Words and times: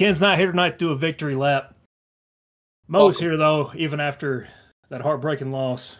Ken's 0.00 0.18
not 0.18 0.38
here 0.38 0.50
tonight 0.50 0.78
to 0.78 0.86
do 0.86 0.90
a 0.92 0.96
victory 0.96 1.34
lap. 1.34 1.74
Mo's 2.88 3.18
here 3.18 3.36
though, 3.36 3.70
even 3.76 4.00
after 4.00 4.48
that 4.88 5.02
heartbreaking 5.02 5.52
loss. 5.52 5.98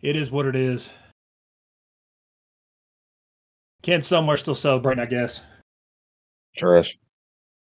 It 0.00 0.16
is 0.16 0.30
what 0.30 0.46
it 0.46 0.56
is. 0.56 0.88
Ken's 3.82 4.06
somewhere 4.06 4.38
still 4.38 4.54
celebrating, 4.54 5.02
I 5.02 5.04
guess. 5.04 5.42
Sure 6.56 6.78
is. 6.78 6.96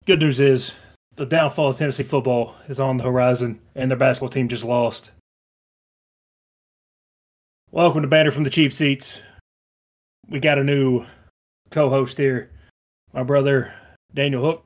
Good 0.06 0.20
news 0.20 0.40
is 0.40 0.72
the 1.16 1.26
downfall 1.26 1.68
of 1.68 1.76
Tennessee 1.76 2.04
football 2.04 2.54
is 2.68 2.80
on 2.80 2.96
the 2.96 3.04
horizon, 3.04 3.60
and 3.74 3.90
their 3.90 3.98
basketball 3.98 4.30
team 4.30 4.48
just 4.48 4.64
lost. 4.64 5.10
Welcome 7.70 8.00
to 8.00 8.08
Banner 8.08 8.30
from 8.30 8.44
the 8.44 8.50
Cheap 8.50 8.72
Seats. 8.72 9.20
We 10.30 10.40
got 10.40 10.56
a 10.56 10.64
new 10.64 11.04
co-host 11.68 12.16
here, 12.16 12.48
my 13.12 13.22
brother 13.24 13.74
Daniel 14.14 14.42
Hook. 14.42 14.64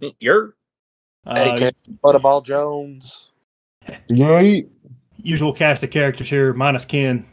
You're 0.20 0.54
Uh, 1.26 1.34
Hey, 1.36 1.58
Ken 1.58 1.72
Butterball 2.02 2.44
Jones. 2.44 3.30
Right. 4.08 4.66
usual 5.16 5.52
cast 5.52 5.82
of 5.82 5.90
characters 5.90 6.28
here, 6.28 6.52
minus 6.54 6.84
Ken, 6.84 7.26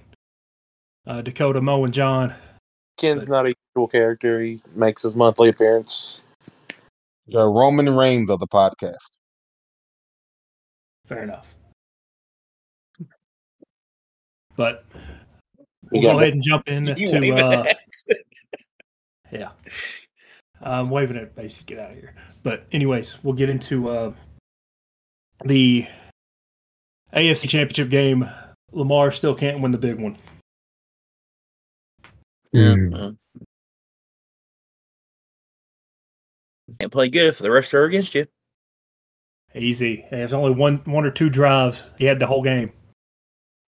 uh, 1.08 1.22
Dakota, 1.22 1.62
Mo, 1.62 1.84
and 1.86 1.94
John. 1.94 2.34
Ken's 2.98 3.30
not 3.30 3.46
a 3.46 3.56
usual 3.74 3.88
character. 3.88 4.42
He 4.42 4.62
makes 4.76 5.02
his 5.02 5.16
monthly 5.16 5.50
appearance. 5.50 6.22
The 7.28 7.46
Roman 7.46 7.90
Reigns 7.90 8.30
of 8.30 8.40
the 8.40 8.48
podcast. 8.48 9.18
Fair 11.08 11.24
enough. 11.24 11.48
But 14.56 14.86
we'll 15.90 16.02
go 16.02 16.20
ahead 16.20 16.34
and 16.34 16.44
jump 16.44 16.68
you 16.68 16.76
into 16.76 16.94
waving 16.98 17.40
uh, 17.40 17.64
yeah. 19.32 19.50
I'm 20.62 20.90
waving 20.90 21.18
at 21.18 21.36
base 21.36 21.58
to 21.60 21.66
get 21.66 21.80
out 21.80 21.92
of 21.92 21.98
here. 21.98 22.16
But 22.44 22.66
anyways, 22.72 23.24
we'll 23.24 23.34
get 23.34 23.50
into 23.50 23.90
uh, 23.90 24.14
the 25.44 25.88
AFC 27.14 27.50
Championship 27.50 27.90
game. 27.90 28.30
Lamar 28.72 29.12
still 29.12 29.36
can't 29.36 29.60
win 29.60 29.72
the 29.72 29.78
big 29.78 30.00
one. 30.00 30.18
Mm. 32.54 32.94
Uh, 32.94 33.12
Can't 36.80 36.92
play 36.92 37.10
good 37.10 37.28
if 37.28 37.38
the 37.38 37.50
refs 37.50 37.74
are 37.74 37.84
against 37.84 38.16
you. 38.16 38.28
Easy. 39.54 40.06
There's 40.10 40.34
only 40.34 40.52
one 40.52 40.82
one 40.86 41.06
or 41.06 41.12
two 41.12 41.30
drives. 41.30 41.84
He 41.98 42.06
had 42.06 42.20
the 42.20 42.28
whole 42.28 42.44
game. 42.44 42.72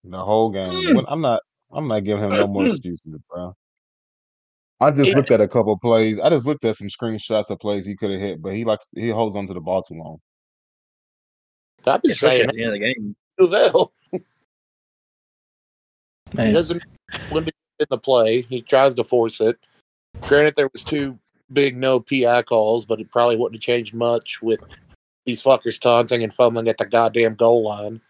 The 0.03 0.23
whole 0.23 0.50
game. 0.50 1.06
I'm 1.08 1.22
not. 1.22 1.42
I'm 1.72 1.88
not 1.88 2.03
giving 2.03 2.23
him 2.23 2.31
no 2.31 2.48
more 2.48 2.68
excuses, 2.68 3.02
bro. 3.30 3.56
I 4.84 4.92
just 4.92 5.16
looked 5.16 5.31
at 5.31 5.42
a 5.42 5.48
couple 5.48 5.78
plays. 5.78 6.20
I 6.22 6.30
just 6.30 6.45
looked 6.45 6.66
at 6.66 6.76
some 6.76 6.88
screenshots 6.88 7.50
of 7.50 7.59
plays 7.59 7.86
he 7.86 7.95
could 7.95 8.12
have 8.12 8.20
hit, 8.20 8.42
but 8.42 8.53
he 8.53 8.66
likes 8.66 8.90
he 8.94 9.09
holds 9.09 9.36
on 9.36 9.48
to 9.48 9.53
the 9.53 9.62
ball 9.62 9.81
too 9.81 9.95
long. 9.95 10.20
I'm 11.86 12.02
just 12.06 12.16
Especially 12.16 12.38
saying, 12.38 12.50
at 12.50 12.56
the 12.56 12.64
end 12.64 12.73
of 12.73 12.80
the 12.80 12.94
game. 12.94 13.16
Duvel. 13.38 13.94
He 16.31 16.52
doesn't 16.52 16.81
when 17.30 17.44
in 17.44 17.86
the 17.90 17.98
play. 17.98 18.42
He 18.42 18.62
tries 18.62 18.95
to 18.95 19.03
force 19.03 19.40
it. 19.40 19.58
Granted, 20.22 20.56
there 20.56 20.70
was 20.73 20.84
two 20.84 21.20
big 21.52 21.78
no 21.78 22.00
PI 22.00 22.44
calls, 22.44 22.86
but 22.86 23.00
it 23.00 23.12
probably 23.12 23.36
wouldn't 23.36 23.56
have 23.56 23.62
changed 23.62 23.94
much 23.94 24.42
with 24.42 24.64
these 25.25 25.44
fuckers 25.44 25.80
taunting 25.80 26.23
and 26.23 26.34
fumbling 26.34 26.68
at 26.68 26.78
the 26.78 26.86
goddamn 26.86 27.36
goal 27.36 27.64
line. 27.64 28.02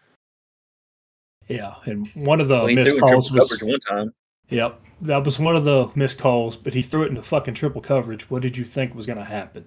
yeah, 1.48 1.74
and 1.84 2.08
one 2.14 2.40
of 2.40 2.48
the 2.48 2.54
Well, 2.54 2.74
missed 2.74 2.98
calls 2.98 3.30
was 3.30 3.62
one 3.62 3.80
time. 3.80 4.14
Yep. 4.50 4.80
That 5.02 5.24
was 5.24 5.38
one 5.38 5.56
of 5.56 5.64
the 5.64 5.90
missed 5.94 6.18
calls, 6.18 6.56
but 6.56 6.72
he 6.74 6.82
threw 6.82 7.02
it 7.02 7.08
into 7.08 7.22
fucking 7.22 7.54
triple 7.54 7.80
coverage. 7.80 8.30
What 8.30 8.42
did 8.42 8.56
you 8.56 8.64
think 8.64 8.94
was 8.94 9.06
going 9.06 9.18
to 9.18 9.24
happen? 9.24 9.64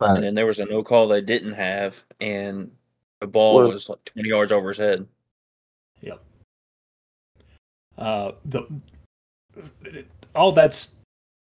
And 0.00 0.22
then 0.22 0.34
there 0.34 0.46
was 0.46 0.58
a 0.58 0.64
no 0.64 0.82
call 0.82 1.06
they 1.06 1.20
didn't 1.20 1.52
have, 1.52 2.02
and 2.20 2.70
the 3.20 3.26
ball 3.26 3.56
Well- 3.56 3.68
was 3.68 3.88
like 3.88 4.04
20 4.06 4.28
yards 4.28 4.50
over 4.50 4.68
his 4.68 4.78
head. 4.78 5.06
Yep. 6.00 6.20
Uh, 7.98 8.32
the 8.46 8.66
all 10.34 10.50
that's 10.52 10.96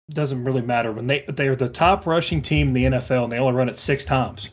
doesn't 0.09 0.43
really 0.43 0.61
matter 0.61 0.91
when 0.91 1.05
they 1.05 1.23
they 1.27 1.47
are 1.47 1.55
the 1.55 1.69
top 1.69 2.07
rushing 2.07 2.41
team 2.41 2.69
in 2.69 2.73
the 2.73 2.85
NFL 2.85 3.25
and 3.25 3.31
they 3.31 3.37
only 3.37 3.53
run 3.53 3.69
it 3.69 3.77
six 3.77 4.03
times. 4.05 4.49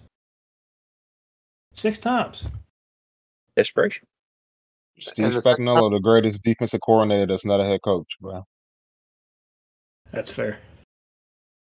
Six 1.73 1.99
times. 1.99 2.45
Desperation. 3.57 4.07
Steve 4.99 5.27
And 5.27 5.35
the- 5.35 5.43
Spagnuolo, 5.43 5.91
the 5.93 6.01
greatest 6.01 6.43
defensive 6.43 6.81
coordinator 6.81 7.27
that's 7.27 7.45
not 7.45 7.61
a 7.61 7.65
head 7.65 7.83
coach, 7.83 8.17
bro. 8.21 8.47
That's 10.13 10.31
fair. 10.31 10.59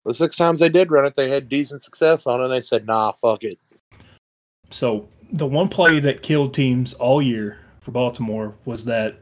The 0.04 0.14
six 0.14 0.36
times 0.36 0.60
they 0.60 0.68
did 0.68 0.90
run 0.90 1.04
it, 1.06 1.16
they 1.16 1.28
had 1.28 1.48
decent 1.48 1.82
success 1.82 2.26
on 2.26 2.40
it. 2.40 2.44
and 2.44 2.52
They 2.52 2.60
said, 2.60 2.86
"Nah, 2.86 3.12
fuck 3.12 3.42
it." 3.42 3.58
So 4.70 5.08
the 5.32 5.46
one 5.46 5.68
play 5.68 5.98
that 6.00 6.22
killed 6.22 6.54
teams 6.54 6.94
all 6.94 7.20
year 7.20 7.58
for 7.80 7.90
Baltimore 7.90 8.54
was 8.64 8.84
that 8.84 9.16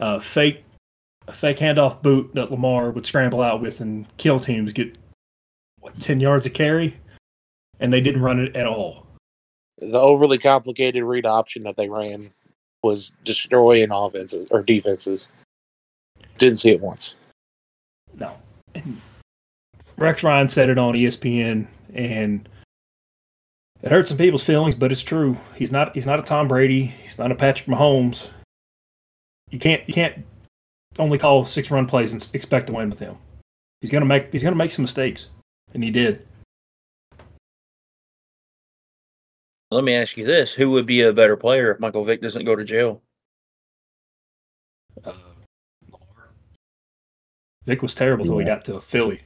uh, 0.00 0.18
fake 0.20 0.64
fake 1.32 1.58
handoff 1.58 2.02
boot 2.02 2.32
that 2.34 2.50
Lamar 2.50 2.90
would 2.90 3.06
scramble 3.06 3.42
out 3.42 3.60
with 3.60 3.80
and 3.80 4.06
kill 4.16 4.38
teams 4.40 4.72
get 4.72 4.96
what 5.80 5.98
ten 6.00 6.20
yards 6.20 6.46
of 6.46 6.54
carry, 6.54 6.96
and 7.80 7.92
they 7.92 8.00
didn't 8.00 8.22
run 8.22 8.40
it 8.40 8.56
at 8.56 8.66
all. 8.66 9.06
The 9.78 10.00
overly 10.00 10.38
complicated 10.38 11.02
read 11.02 11.26
option 11.26 11.64
that 11.64 11.76
they 11.76 11.88
ran 11.90 12.32
was 12.84 13.12
destroying 13.24 13.90
offenses 13.90 14.46
or 14.50 14.62
defenses. 14.62 15.30
Didn't 16.38 16.58
see 16.58 16.70
it 16.70 16.80
once. 16.80 17.16
No. 18.18 18.36
Rex 19.96 20.22
Ryan 20.22 20.48
said 20.48 20.68
it 20.68 20.78
on 20.78 20.94
ESPN, 20.94 21.66
and 21.94 22.48
it 23.82 23.90
hurt 23.90 24.08
some 24.08 24.18
people's 24.18 24.42
feelings, 24.42 24.74
but 24.74 24.92
it's 24.92 25.02
true. 25.02 25.36
He's 25.54 25.72
not. 25.72 25.94
He's 25.94 26.06
not 26.06 26.18
a 26.18 26.22
Tom 26.22 26.48
Brady. 26.48 26.86
He's 26.86 27.18
not 27.18 27.32
a 27.32 27.34
Patrick 27.34 27.68
Mahomes. 27.68 28.28
You 29.50 29.58
can't. 29.58 29.82
You 29.86 29.94
can't 29.94 30.24
only 30.98 31.18
call 31.18 31.44
six 31.44 31.70
run 31.70 31.86
plays 31.86 32.12
and 32.12 32.30
expect 32.34 32.68
to 32.68 32.72
win 32.72 32.90
with 32.90 32.98
him. 32.98 33.16
He's 33.80 33.90
gonna 33.90 34.04
make. 34.04 34.32
He's 34.32 34.42
gonna 34.42 34.56
make 34.56 34.70
some 34.70 34.82
mistakes, 34.82 35.28
and 35.72 35.82
he 35.82 35.90
did. 35.90 36.26
Let 39.74 39.82
me 39.84 39.94
ask 39.94 40.16
you 40.16 40.24
this: 40.24 40.54
Who 40.54 40.70
would 40.70 40.86
be 40.86 41.00
a 41.02 41.12
better 41.12 41.36
player 41.36 41.72
if 41.72 41.80
Michael 41.80 42.04
Vick 42.04 42.22
doesn't 42.22 42.44
go 42.44 42.54
to 42.54 42.64
jail? 42.64 43.02
Uh, 45.04 45.12
Vick 47.66 47.82
was 47.82 47.94
terrible 47.94 48.22
until 48.24 48.38
he 48.38 48.44
got 48.44 48.64
to 48.66 48.80
Philly, 48.80 49.20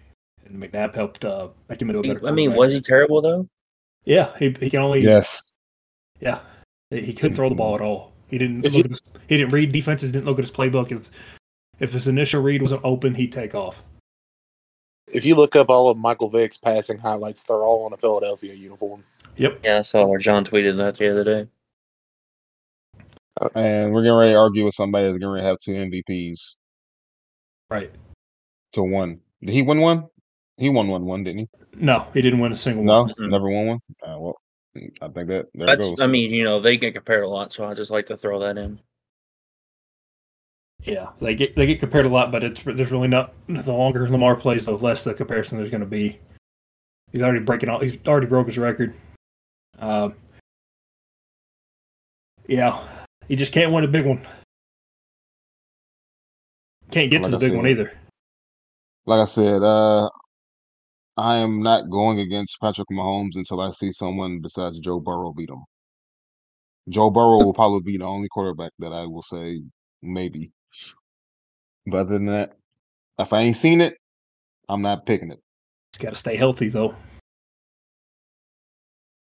and 0.47 0.63
McNabb 0.63 0.95
helped 0.95 1.25
uh, 1.25 1.49
make 1.69 1.83
him 1.83 1.91
into 1.91 2.01
a 2.01 2.03
He- 2.03 2.15
better. 2.15 2.27
I 2.27 2.31
mean, 2.31 2.55
was 2.55 2.73
he 2.73 2.81
terrible 2.81 3.21
though? 3.21 3.47
Yeah, 4.05 4.35
he 4.39 4.57
he 4.59 4.71
can 4.71 4.81
only. 4.81 5.01
Yes. 5.01 5.43
Yeah, 6.21 6.41
he 6.91 7.13
couldn't 7.13 7.35
throw 7.37 7.49
the 7.51 7.55
ball 7.55 7.75
at 7.75 7.81
all. 7.83 8.13
He 8.29 8.39
didn't 8.39 8.63
look 8.63 8.73
you- 8.73 8.85
at 8.85 8.91
his, 8.91 9.03
he 9.29 9.37
didn't 9.37 9.53
read 9.53 9.71
defenses. 9.71 10.13
Didn't 10.13 10.25
look 10.27 10.39
at 10.39 10.45
his 10.45 10.51
playbook. 10.53 10.93
If 10.93 11.11
if 11.79 11.93
his 11.93 12.09
initial 12.09 12.41
read 12.43 12.63
wasn't 12.63 12.81
open, 12.85 13.15
he'd 13.15 13.33
take 13.33 13.55
off. 13.55 13.83
If 15.13 15.25
you 15.25 15.35
look 15.35 15.57
up 15.57 15.71
all 15.71 15.91
of 15.91 15.97
Michael 15.97 16.29
Vick's 16.31 16.57
passing 16.59 16.99
highlights, 16.99 17.43
they're 17.43 17.57
all 17.57 17.85
on 17.87 17.93
a 17.93 17.97
Philadelphia 17.97 18.55
uniform. 18.55 19.05
Yep. 19.37 19.61
Yeah, 19.65 19.79
I 19.79 19.83
saw 19.83 20.07
where 20.07 20.19
John 20.19 20.45
tweeted 20.45 20.77
that 20.79 20.97
the 20.97 21.11
other 21.11 21.25
day. 21.25 21.49
And 23.55 23.93
we're 23.93 24.03
getting 24.03 24.17
ready 24.19 24.33
to 24.33 24.39
argue 24.39 24.65
with 24.65 24.75
somebody 24.75 25.07
that's 25.07 25.19
going 25.19 25.41
to 25.41 25.47
have 25.47 25.59
two 25.61 25.73
MVPs 25.73 26.57
Right. 27.71 27.91
to 28.73 28.83
one. 28.83 29.21
Did 29.41 29.51
he 29.53 29.63
win 29.63 29.81
one? 29.81 30.09
He 30.57 30.71
won 30.71 30.89
one, 30.89 31.05
one, 31.05 31.23
didn't 31.23 31.39
he? 31.41 31.49
No, 31.77 32.07
he 32.13 32.21
didn't 32.21 32.41
win 32.41 32.51
a 32.51 32.57
single 32.57 32.83
No, 32.83 33.03
one. 33.03 33.15
Mm-mm. 33.15 33.31
never 33.31 33.49
won 33.49 33.67
one. 33.67 33.79
Uh, 34.03 34.19
well, 34.19 34.37
I 34.75 34.81
think 34.81 35.29
that 35.29 35.29
there 35.29 35.41
it 35.43 35.47
That's, 35.55 35.89
goes. 35.89 36.01
I 36.01 36.09
mean, 36.09 36.33
you 36.33 36.43
know, 36.43 36.61
they 36.61 36.77
get 36.77 36.95
compared 36.95 37.23
a 37.23 37.29
lot, 37.29 37.53
so 37.53 37.65
I 37.65 37.75
just 37.75 37.93
like 37.93 38.07
to 38.07 38.17
throw 38.17 38.41
that 38.41 38.59
in. 38.59 38.81
Yeah, 40.89 41.11
they 41.21 41.35
get 41.35 41.55
they 41.55 41.67
get 41.67 41.81
compared 41.81 42.07
a 42.07 42.09
lot, 42.09 42.33
but 42.33 42.43
it's 42.43 42.63
there's 42.63 42.91
really 42.91 43.09
not. 43.09 43.35
The 43.47 43.73
longer 43.73 44.09
Lamar 44.09 44.35
plays, 44.35 44.65
the 44.65 44.73
less 44.73 45.05
the 45.05 45.13
comparison 45.13 45.59
there's 45.59 45.71
going 45.71 45.83
to 45.83 45.87
be. 45.87 46.19
He's 47.13 47.21
already 47.21 47.45
breaking 47.45 47.69
all. 47.69 47.79
He's 47.79 47.99
already 48.07 48.27
broke 48.27 48.47
his 48.47 48.57
record. 48.57 48.95
Um. 49.79 50.15
yeah, 52.47 52.83
he 53.29 53.37
just 53.37 53.53
can't 53.53 53.71
win 53.71 53.85
a 53.85 53.89
big 53.89 54.07
one. 54.07 54.27
Can't 56.91 57.11
get 57.11 57.23
to 57.23 57.29
the 57.29 57.37
I 57.37 57.41
big 57.41 57.55
one 57.55 57.69
either. 57.69 57.93
like 59.05 59.21
I 59.21 59.27
said, 59.27 59.63
uh, 59.63 60.09
I 61.19 61.37
am 61.37 61.63
not 61.63 61.91
going 61.91 62.19
against 62.21 62.61
Patrick 62.63 62.89
Mahomes 62.91 63.37
until 63.37 63.61
I 63.61 63.73
see 63.73 63.93
someone 63.93 64.41
besides 64.41 64.79
Joe 64.79 65.01
Burrow 65.01 65.35
beat 65.35 65.51
him. 65.51 65.65
Joe 66.89 67.11
Burrow 67.11 67.45
will 67.45 67.53
probably 67.53 67.81
be 67.81 67.99
the 67.99 68.07
only 68.07 68.29
quarterback 68.29 68.73
that 68.79 68.95
I 68.95 69.05
will 69.05 69.23
say 69.23 69.61
maybe. 70.03 70.51
But 71.91 71.99
other 71.99 72.15
than 72.15 72.27
that, 72.27 72.57
if 73.19 73.33
I 73.33 73.41
ain't 73.41 73.57
seen 73.57 73.81
it, 73.81 73.97
I'm 74.69 74.83
not 74.83 75.07
picking 75.07 75.31
it. 75.31 75.41
It's 75.91 75.99
got 75.99 76.11
to 76.11 76.17
stay 76.17 76.37
healthy 76.37 76.69
though. 76.69 76.95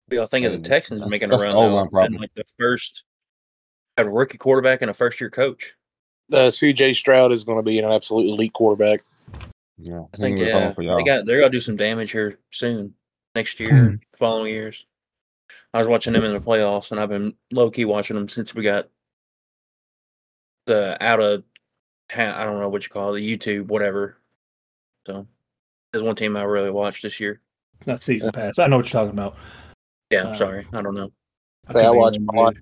We 0.09 0.19
all 0.19 0.27
think 0.27 0.45
of 0.45 0.53
the 0.53 0.69
Texans 0.69 1.01
that's- 1.01 1.11
making 1.11 1.29
a 1.29 1.31
that's 1.33 1.43
the 1.43 1.49
run 1.49 1.57
O-line 1.57 1.71
though, 1.73 1.81
and 1.81 1.91
problem. 1.91 2.21
like 2.21 2.35
the 2.35 2.45
first 2.59 3.05
had 3.97 4.07
a 4.07 4.11
rookie 4.11 4.39
quarterback 4.39 4.83
and 4.83 4.91
a 4.91 4.95
first 4.95 5.21
year 5.21 5.31
coach. 5.31 5.75
Uh, 6.33 6.51
CJ 6.51 6.95
Stroud 6.95 7.33
is 7.33 7.45
going 7.45 7.59
to 7.59 7.63
be 7.63 7.79
an 7.79 7.91
absolute 7.91 8.29
elite 8.29 8.53
quarterback. 8.53 9.03
Yeah, 9.79 10.03
I 10.15 10.17
think 10.17 10.39
he 10.39 10.45
was 10.45 10.53
home 10.53 10.75
yeah, 10.79 10.97
they 10.97 11.03
got 11.03 11.27
they're 11.27 11.41
gonna 11.41 11.51
do 11.51 11.61
some 11.61 11.77
damage 11.77 12.13
here 12.13 12.39
soon, 12.53 12.95
next 13.35 13.59
year, 13.59 13.99
following 14.17 14.53
years. 14.53 14.87
I 15.75 15.79
was 15.79 15.89
watching 15.89 16.13
them 16.13 16.25
in 16.25 16.35
the 16.35 16.41
playoffs, 16.41 16.91
and 16.91 17.01
I've 17.01 17.09
been 17.09 17.35
low 17.53 17.71
key 17.71 17.85
watching 17.85 18.15
them 18.15 18.29
since 18.29 18.55
we 18.55 18.63
got 18.63 18.89
the 20.67 20.97
out 21.01 21.21
of 21.21 21.43
town. 21.43 21.45
I 22.17 22.45
don't 22.45 22.61
know 22.61 22.69
what 22.69 22.83
you 22.85 22.91
call 22.91 23.15
it, 23.15 23.21
the 23.21 23.39
YouTube, 23.39 23.67
whatever. 23.69 24.17
So 25.07 25.27
there's 25.93 26.05
one 26.05 26.17
team 26.17 26.37
I 26.37 26.43
really 26.43 26.71
watched 26.71 27.03
this 27.03 27.21
year. 27.21 27.41
Not 27.87 28.03
season 28.03 28.33
pass. 28.33 28.59
I 28.59 28.67
know 28.67 28.77
what 28.77 28.93
you're 28.93 29.03
talking 29.03 29.19
about. 29.19 29.37
Yeah, 30.11 30.25
I'm 30.25 30.29
Uh, 30.29 30.35
sorry, 30.35 30.67
I 30.73 30.83
don't 30.83 30.95
know. 30.95 31.11
I 31.69 31.73
Say, 31.73 31.85
I 31.87 31.91
watch 31.91 32.17
won 32.19 32.27
them 32.27 32.29
a 32.29 32.41
lot. 32.41 32.55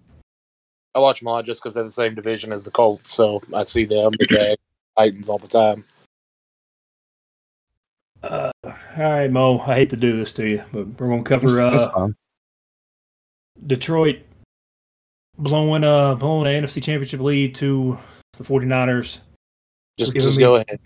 I 0.94 0.98
watch 0.98 1.20
them 1.20 1.28
a 1.28 1.30
lot 1.30 1.46
just 1.46 1.62
because 1.62 1.74
they're 1.74 1.84
the 1.84 1.90
same 1.90 2.14
division 2.14 2.52
as 2.52 2.62
the 2.62 2.70
Colts, 2.70 3.12
so 3.12 3.40
I 3.54 3.62
see 3.62 3.84
them, 3.84 4.12
the 4.18 4.26
Jags, 4.26 4.60
Titans 4.96 5.28
all 5.28 5.38
the 5.38 5.48
time. 5.48 5.84
Uh, 8.22 8.50
all 8.64 8.72
right, 8.98 9.30
Mo. 9.30 9.58
I 9.60 9.74
hate 9.76 9.90
to 9.90 9.96
do 9.96 10.16
this 10.16 10.32
to 10.34 10.46
you, 10.46 10.62
but 10.72 10.86
we're 10.86 11.08
gonna 11.08 11.22
cover 11.22 11.46
It's, 11.46 11.84
it's 11.84 11.92
uh. 11.94 12.08
Detroit 13.66 14.20
blowing 15.38 15.84
uh 15.84 16.14
blowing 16.14 16.44
the 16.44 16.68
NFC 16.68 16.82
Championship 16.82 17.20
lead 17.20 17.54
to 17.56 17.98
the 18.36 18.44
49ers. 18.44 19.18
Just, 20.00 20.14
giving 20.14 20.28
just 20.28 20.38
me- 20.38 20.42
go 20.42 20.54
ahead. 20.56 20.80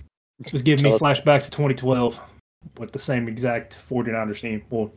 was 0.53 0.63
giving 0.63 0.85
me 0.85 0.91
flashbacks 0.99 1.45
to 1.45 1.51
2012 1.53 2.21
with 2.79 2.93
the 2.93 2.99
same 2.99 3.29
exact 3.29 3.79
49ers 3.89 4.41
team. 4.41 4.63
Well, 4.71 4.91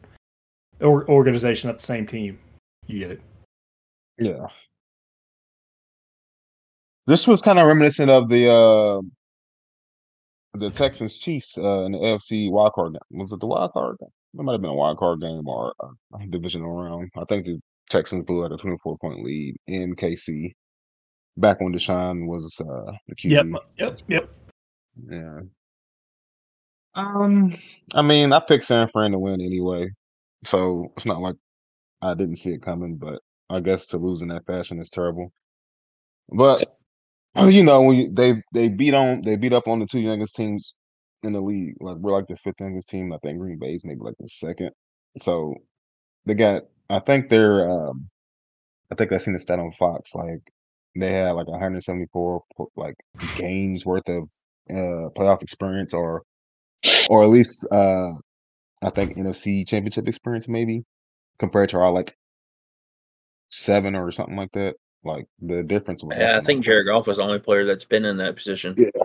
or, 0.82 1.10
organization, 1.10 1.68
not 1.68 1.78
the 1.78 1.84
same 1.84 2.06
team. 2.06 2.40
You 2.88 3.00
get 3.00 3.12
it. 3.12 3.22
Yeah. 4.18 4.48
This 7.06 7.28
was 7.28 7.42
kind 7.42 7.60
of 7.60 7.68
reminiscent 7.68 8.10
of 8.10 8.30
the 8.30 8.52
uh 8.52 9.02
the 10.54 10.70
Texans 10.72 11.18
Chiefs 11.20 11.58
uh 11.58 11.84
in 11.84 11.92
the 11.94 12.00
AFC 12.00 12.50
wild 12.52 12.74
card 12.74 12.94
game. 12.94 13.20
Was 13.20 13.32
it 13.32 13.40
the 13.40 13.48
wild 13.48 13.72
card 13.74 13.98
game? 14.00 14.10
It 14.38 14.44
might 14.44 14.54
have 14.54 14.62
been 14.62 14.72
a 14.72 14.76
wild 14.76 14.98
card 14.98 15.22
game 15.22 15.48
or 15.48 15.74
a 15.82 16.28
divisional 16.28 16.72
round. 16.72 17.10
I 17.16 17.24
think 17.30 17.46
the 17.46 17.60
Texans 17.90 18.26
blew 18.26 18.44
out 18.44 18.52
a 18.52 18.58
24 18.58 18.98
point 18.98 19.24
lead 19.24 19.56
in 19.68 19.96
KC 19.96 20.54
back 21.38 21.62
when 21.62 21.74
Deshaun 21.74 22.28
was 22.28 22.60
uh 22.62 22.92
the 23.08 23.16
QB. 23.16 23.32
Yep. 23.32 23.64
Yep. 23.78 23.98
Yep. 24.08 24.30
Yeah. 25.10 25.40
Um, 26.96 27.56
I 27.94 28.02
mean, 28.02 28.34
I 28.34 28.40
picked 28.40 28.66
San 28.66 28.88
Fran 28.90 29.12
to 29.12 29.20
win 29.20 29.40
anyway, 29.40 29.90
so 30.44 30.92
it's 30.98 31.06
not 31.06 31.22
like 31.22 31.36
I 32.02 32.16
didn't 32.16 32.36
see 32.36 32.52
it 32.54 32.62
coming. 32.64 32.98
But 32.98 33.22
I 33.50 33.60
guess 33.60 33.86
to 33.88 33.98
lose 33.98 34.22
in 34.22 34.30
that 34.30 34.46
fashion 34.46 34.80
is 34.80 34.90
terrible. 34.90 35.32
But 36.30 36.66
you 37.36 37.64
know, 37.64 37.84
when 37.84 37.96
you, 37.98 38.10
they 38.12 38.42
they 38.54 38.68
beat 38.70 38.96
on 38.96 39.22
they 39.22 39.36
beat 39.38 39.54
up 39.54 39.68
on 39.68 39.80
the 39.80 39.86
two 39.86 40.00
youngest 40.00 40.36
teams 40.36 40.74
in 41.24 41.34
the 41.34 41.42
league. 41.42 41.76
Like 41.80 41.98
we're 41.98 42.12
like 42.14 42.28
the 42.28 42.38
fifth 42.38 42.60
youngest 42.60 42.90
team. 42.90 43.14
I 43.14 43.18
think 43.20 43.40
Green 43.40 43.60
Bay's 43.60 43.86
maybe 43.86 44.02
like 44.02 44.16
the 44.20 44.28
second. 44.28 44.72
So 45.22 45.56
they 46.26 46.34
got. 46.34 46.64
I 46.90 47.00
think 47.00 47.30
they're. 47.30 47.70
um 47.70 48.10
I 48.92 48.96
think 48.96 49.12
I 49.12 49.18
seen 49.18 49.34
the 49.34 49.40
stat 49.40 49.60
on 49.60 49.72
Fox. 49.72 50.16
Like 50.16 50.52
they 51.00 51.14
had 51.14 51.32
like 51.32 51.48
174 51.48 52.44
like 52.76 52.96
games 53.38 53.86
worth 53.86 54.08
of 54.10 54.24
uh 54.70 55.10
playoff 55.16 55.42
experience, 55.42 55.94
or 55.94 56.24
or 57.10 57.24
at 57.24 57.30
least 57.30 57.66
uh 57.72 58.12
I 58.82 58.90
think 58.90 59.18
NFC 59.18 59.68
Championship 59.68 60.08
experience 60.08 60.48
maybe 60.48 60.84
compared 61.40 61.70
to 61.70 61.78
our 61.78 61.92
like 61.92 62.16
seven 63.50 63.96
or 63.96 64.12
something 64.12 64.36
like 64.36 64.52
that. 64.54 64.76
Like 65.04 65.26
the 65.42 65.64
difference 65.64 66.04
was. 66.04 66.18
Yeah, 66.18 66.38
I 66.38 66.42
think 66.42 66.64
Jared 66.64 66.88
Goff 66.88 67.08
was 67.08 67.18
the 67.18 67.24
only 67.24 67.40
player 67.40 67.66
that's 67.66 67.86
been 67.86 68.06
in 68.06 68.18
that 68.18 68.36
position. 68.36 68.76
Yeah. 68.78 69.04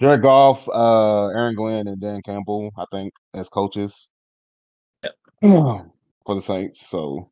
Jared 0.00 0.22
Goff, 0.22 0.68
uh, 0.68 1.28
Aaron 1.28 1.54
Glenn, 1.54 1.86
and 1.86 2.00
Dan 2.00 2.20
Campbell, 2.22 2.72
I 2.76 2.84
think, 2.90 3.14
as 3.32 3.48
coaches 3.48 4.10
for 5.40 6.34
the 6.34 6.42
Saints. 6.42 6.86
So, 6.86 7.30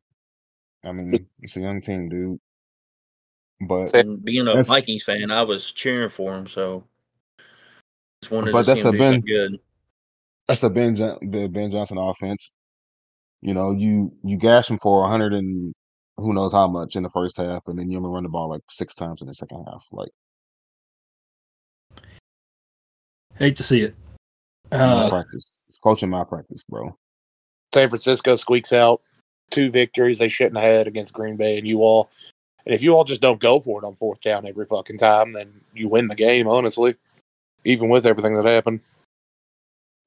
I 0.83 0.93
mean, 0.93 1.27
it's 1.41 1.57
a 1.57 1.61
young 1.61 1.81
team, 1.81 2.09
dude. 2.09 2.39
But 3.67 3.93
And 3.93 4.23
being 4.23 4.47
a 4.47 4.61
Vikings 4.63 5.03
fan, 5.03 5.31
I 5.31 5.41
was 5.43 5.71
cheering 5.71 6.09
for 6.09 6.33
him, 6.35 6.47
so 6.47 6.83
just 8.21 8.31
wanted 8.31 8.51
But 8.51 8.61
to 8.61 8.65
that's 8.67 8.81
see 8.81 8.87
him 8.89 8.95
a 8.95 8.97
Ben- 8.97 9.21
good. 9.21 9.59
that's 10.47 10.63
a 10.63 10.69
Ben 10.69 10.93
the 10.93 11.49
Ben 11.51 11.71
Johnson 11.71 11.97
offense. 11.97 12.51
You 13.41 13.53
know, 13.53 13.71
you 13.71 14.13
you 14.23 14.37
gash 14.37 14.69
him 14.69 14.77
for 14.77 15.01
100 15.01 15.33
and 15.33 15.73
who 16.17 16.33
knows 16.33 16.53
how 16.53 16.67
much 16.67 16.95
in 16.95 17.03
the 17.03 17.09
first 17.09 17.37
half, 17.37 17.67
and 17.67 17.77
then 17.77 17.89
you 17.89 17.97
only 17.97 18.09
run 18.09 18.23
the 18.23 18.29
ball 18.29 18.49
like 18.49 18.61
six 18.69 18.95
times 18.95 19.21
in 19.21 19.27
the 19.27 19.33
second 19.33 19.65
half. 19.65 19.85
Like, 19.91 20.11
Hate 23.35 23.55
to 23.57 23.63
see 23.63 23.81
it. 23.81 23.95
Uh, 24.71 25.09
practice, 25.09 25.63
it's 25.67 25.79
coaching 25.79 26.09
my 26.09 26.23
practice, 26.23 26.63
bro. 26.69 26.95
San 27.73 27.89
Francisco 27.89 28.35
squeaks 28.35 28.71
out 28.73 29.01
two 29.49 29.69
victories 29.71 30.19
they 30.19 30.29
shouldn't 30.29 30.57
have 30.57 30.63
had 30.71 30.87
against 30.87 31.13
Green 31.13 31.35
Bay 31.35 31.57
and 31.57 31.67
you 31.67 31.79
all. 31.81 32.09
And 32.65 32.73
if 32.73 32.81
you 32.81 32.95
all 32.95 33.03
just 33.03 33.21
don't 33.21 33.39
go 33.39 33.59
for 33.59 33.81
it 33.81 33.85
on 33.85 33.95
fourth 33.95 34.21
down 34.21 34.47
every 34.47 34.65
fucking 34.65 34.97
time, 34.97 35.33
then 35.33 35.51
you 35.73 35.87
win 35.89 36.07
the 36.07 36.15
game, 36.15 36.47
honestly. 36.47 36.95
Even 37.65 37.89
with 37.89 38.05
everything 38.05 38.35
that 38.35 38.45
happened. 38.45 38.81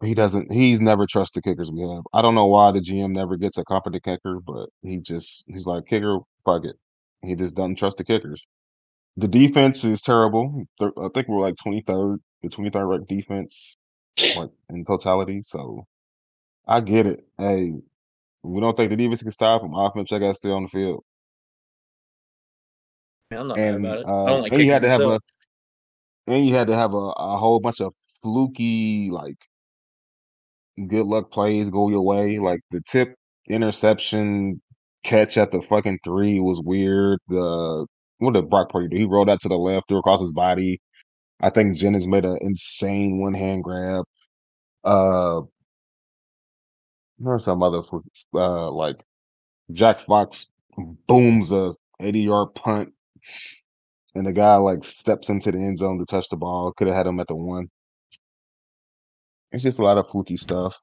He 0.03 0.15
doesn't. 0.15 0.53
He's 0.53 0.81
never 0.81 1.07
trust 1.07 1.35
the 1.35 1.43
kickers 1.43 1.71
we 1.73 1.81
have. 1.81 2.03
I 2.13 2.21
don't 2.21 2.35
know 2.35 2.47
why 2.47 2.71
the 2.71 2.81
GM 2.81 3.13
never 3.13 3.37
gets 3.37 3.57
a 3.57 3.65
competent 3.65 4.03
kicker, 4.03 4.41
but 4.47 4.69
he 4.83 4.99
just 4.99 5.45
he's 5.49 5.67
like 5.67 5.87
kicker, 5.87 6.19
fuck 6.45 6.65
it. 6.65 6.77
He 7.23 7.35
just 7.35 7.55
doesn't 7.55 7.77
trust 7.77 7.97
the 7.97 8.05
kickers. 8.05 8.45
The 9.17 9.29
defense 9.29 9.85
is 9.85 10.03
terrible. 10.03 10.67
I 10.81 11.09
think 11.15 11.29
we're 11.29 11.41
like 11.41 11.57
twenty 11.57 11.81
third, 11.81 12.19
the 12.43 12.51
twenty 12.51 12.69
third 12.69 12.87
ranked 12.87 13.09
defense, 13.09 13.75
like 14.37 14.51
in 14.69 14.85
totality. 14.85 15.41
So 15.41 15.87
I 16.69 16.83
get 16.83 17.07
it. 17.07 17.25
Hey, 17.39 17.73
we 18.43 18.61
don't 18.61 18.77
think 18.77 18.91
the 18.91 18.97
defense 18.97 19.23
can 19.23 19.33
stop 19.33 19.63
him. 19.63 19.73
Offense, 19.75 20.11
check 20.11 20.21
out 20.23 20.37
still 20.37 20.55
on 20.55 20.65
the 20.65 20.69
field, 20.69 21.05
Yeah, 23.31 23.41
I'm 23.41 23.49
not 23.49 23.57
mad 23.57 23.75
and 23.75 23.87
about 23.87 24.07
uh, 24.07 24.41
like 24.41 24.53
and 24.53 24.63
you 24.63 24.71
had 24.71 24.83
to 24.83 24.89
have 24.89 25.01
myself. 25.01 25.23
a, 26.29 26.33
and 26.33 26.47
you 26.47 26.55
had 26.55 26.69
to 26.69 26.77
have 26.77 26.95
a, 26.95 27.13
a 27.17 27.37
whole 27.37 27.61
bunch 27.61 27.81
of 27.81 27.93
fluky 28.23 29.11
like 29.11 29.37
good 30.89 31.07
luck 31.07 31.31
plays 31.31 31.71
go 31.71 31.89
your 31.89 32.03
way. 32.03 32.39
Like 32.39 32.61
the 32.71 32.81
tip 32.83 33.15
interception 33.49 34.61
catch 35.05 35.39
at 35.39 35.51
the 35.51 35.63
fucking 35.63 36.01
three 36.05 36.41
was 36.41 36.61
weird. 36.65 37.19
The 37.29 37.87
what 38.19 38.35
did 38.35 38.49
Brock 38.51 38.71
Purdy 38.71 38.89
do? 38.89 38.97
He 38.97 39.05
rolled 39.05 39.31
out 39.31 39.41
to 39.43 39.49
the 39.49 39.57
left, 39.57 39.89
threw 39.89 39.99
across 39.99 40.21
his 40.21 40.33
body. 40.33 40.81
I 41.41 41.51
think 41.51 41.77
Jennings 41.77 42.09
made 42.09 42.25
an 42.25 42.39
insane 42.41 43.19
one 43.21 43.35
hand 43.35 43.65
grab. 43.65 44.05
Uh, 44.85 45.43
there's 47.19 47.45
some 47.45 47.63
other 47.63 47.83
uh 48.35 48.71
like 48.71 48.97
Jack 49.73 49.99
Fox 50.01 50.47
booms 51.07 51.51
a 51.53 51.73
80 52.01 52.21
yard 52.21 52.55
punt, 52.55 52.93
and 54.15 54.27
the 54.27 54.33
guy 54.33 54.57
like 54.57 54.83
steps 54.83 55.29
into 55.29 55.53
the 55.53 55.59
end 55.59 55.79
zone 55.79 55.99
to 55.99 56.07
touch 56.07 56.29
the 56.29 56.37
ball. 56.37 56.73
Could 56.73 56.89
have 56.89 56.97
had 56.97 57.07
him 57.07 57.21
at 57.21 57.29
the 57.29 57.37
one. 57.37 57.69
It's 59.53 59.63
just 59.63 59.79
a 59.79 59.83
lot 59.83 59.99
of 59.99 60.09
fluky 60.09 60.37
stuff. 60.37 60.77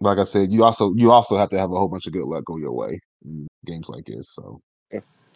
Like 0.00 0.18
I 0.18 0.24
said, 0.24 0.52
you 0.52 0.62
also 0.62 0.94
you 0.94 1.10
also 1.10 1.36
have 1.36 1.48
to 1.50 1.58
have 1.58 1.72
a 1.72 1.76
whole 1.76 1.88
bunch 1.88 2.06
of 2.06 2.12
good 2.12 2.24
luck 2.24 2.44
go 2.44 2.58
your 2.58 2.72
way 2.72 3.00
in 3.24 3.46
games 3.64 3.88
like 3.88 4.04
this. 4.04 4.32
So 4.32 4.60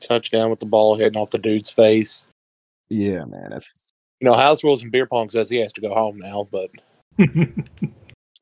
Touchdown 0.01 0.51
with 0.51 0.61
the 0.61 0.67
ball 0.67 0.97
hitting 0.97 1.21
off 1.21 1.31
the 1.31 1.39
dude's 1.39 1.71
face. 1.71 2.27
yeah, 2.89 3.25
man, 3.25 3.51
that's 3.51 3.91
You 4.21 4.27
know, 4.27 4.35
House 4.35 4.65
Rules 4.65 4.83
and 4.83 4.93
Beer 4.93 5.07
Pong 5.07 5.31
says 5.31 5.49
he 5.49 5.59
has 5.59 5.73
to 5.75 5.81
go 5.81 5.95
home 5.95 6.19
now, 6.19 6.49
but 6.51 6.71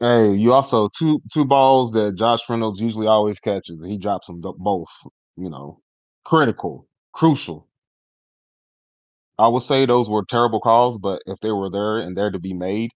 hey. 0.01 0.33
You 0.33 0.53
also 0.53 0.89
two 0.99 1.21
two 1.33 1.45
balls 1.45 1.93
that 1.93 2.17
Josh 2.17 2.41
Reynolds 2.49 2.81
usually 2.81 3.07
always 3.07 3.41
catches, 3.41 3.81
and 3.81 3.91
he 3.91 3.99
drops 3.99 4.27
them 4.27 4.41
both. 4.41 4.91
You 5.37 5.51
know, 5.51 5.81
critical, 6.25 6.87
crucial. 7.13 7.68
I 9.39 9.49
would 9.49 9.63
say 9.63 9.87
those 9.87 10.09
were 10.11 10.25
terrible 10.25 10.61
calls, 10.61 10.99
but 10.99 11.23
if 11.27 11.41
they 11.41 11.53
were 11.53 11.71
there 11.71 11.99
and 11.99 12.17
there 12.17 12.31
to 12.31 12.39
be 12.41 12.55
made, 12.55 12.91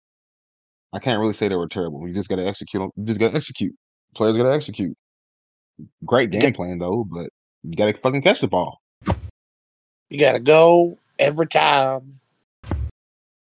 I 0.92 0.98
can't 0.98 1.20
really 1.20 1.32
say 1.34 1.48
they 1.48 1.56
were 1.56 1.68
terrible. 1.68 2.06
You 2.08 2.14
just 2.14 2.28
got 2.28 2.36
to 2.36 2.46
execute. 2.46 2.82
'em- 2.82 2.90
You 2.96 3.04
just 3.04 3.20
got 3.20 3.30
to 3.30 3.36
execute. 3.36 3.74
Players 4.14 4.36
got 4.36 4.44
to 4.44 4.52
execute. 4.52 4.96
Great 6.04 6.32
You 6.32 6.40
game 6.40 6.52
plan 6.54 6.78
though, 6.78 7.04
but 7.04 7.30
you 7.62 7.76
got 7.76 7.86
to 7.94 8.00
fucking 8.00 8.22
catch 8.22 8.40
the 8.40 8.48
ball. 8.48 8.80
you 10.10 10.18
got 10.18 10.32
to 10.32 10.40
go 10.40 10.98
every 11.18 11.46
time. 11.46 12.20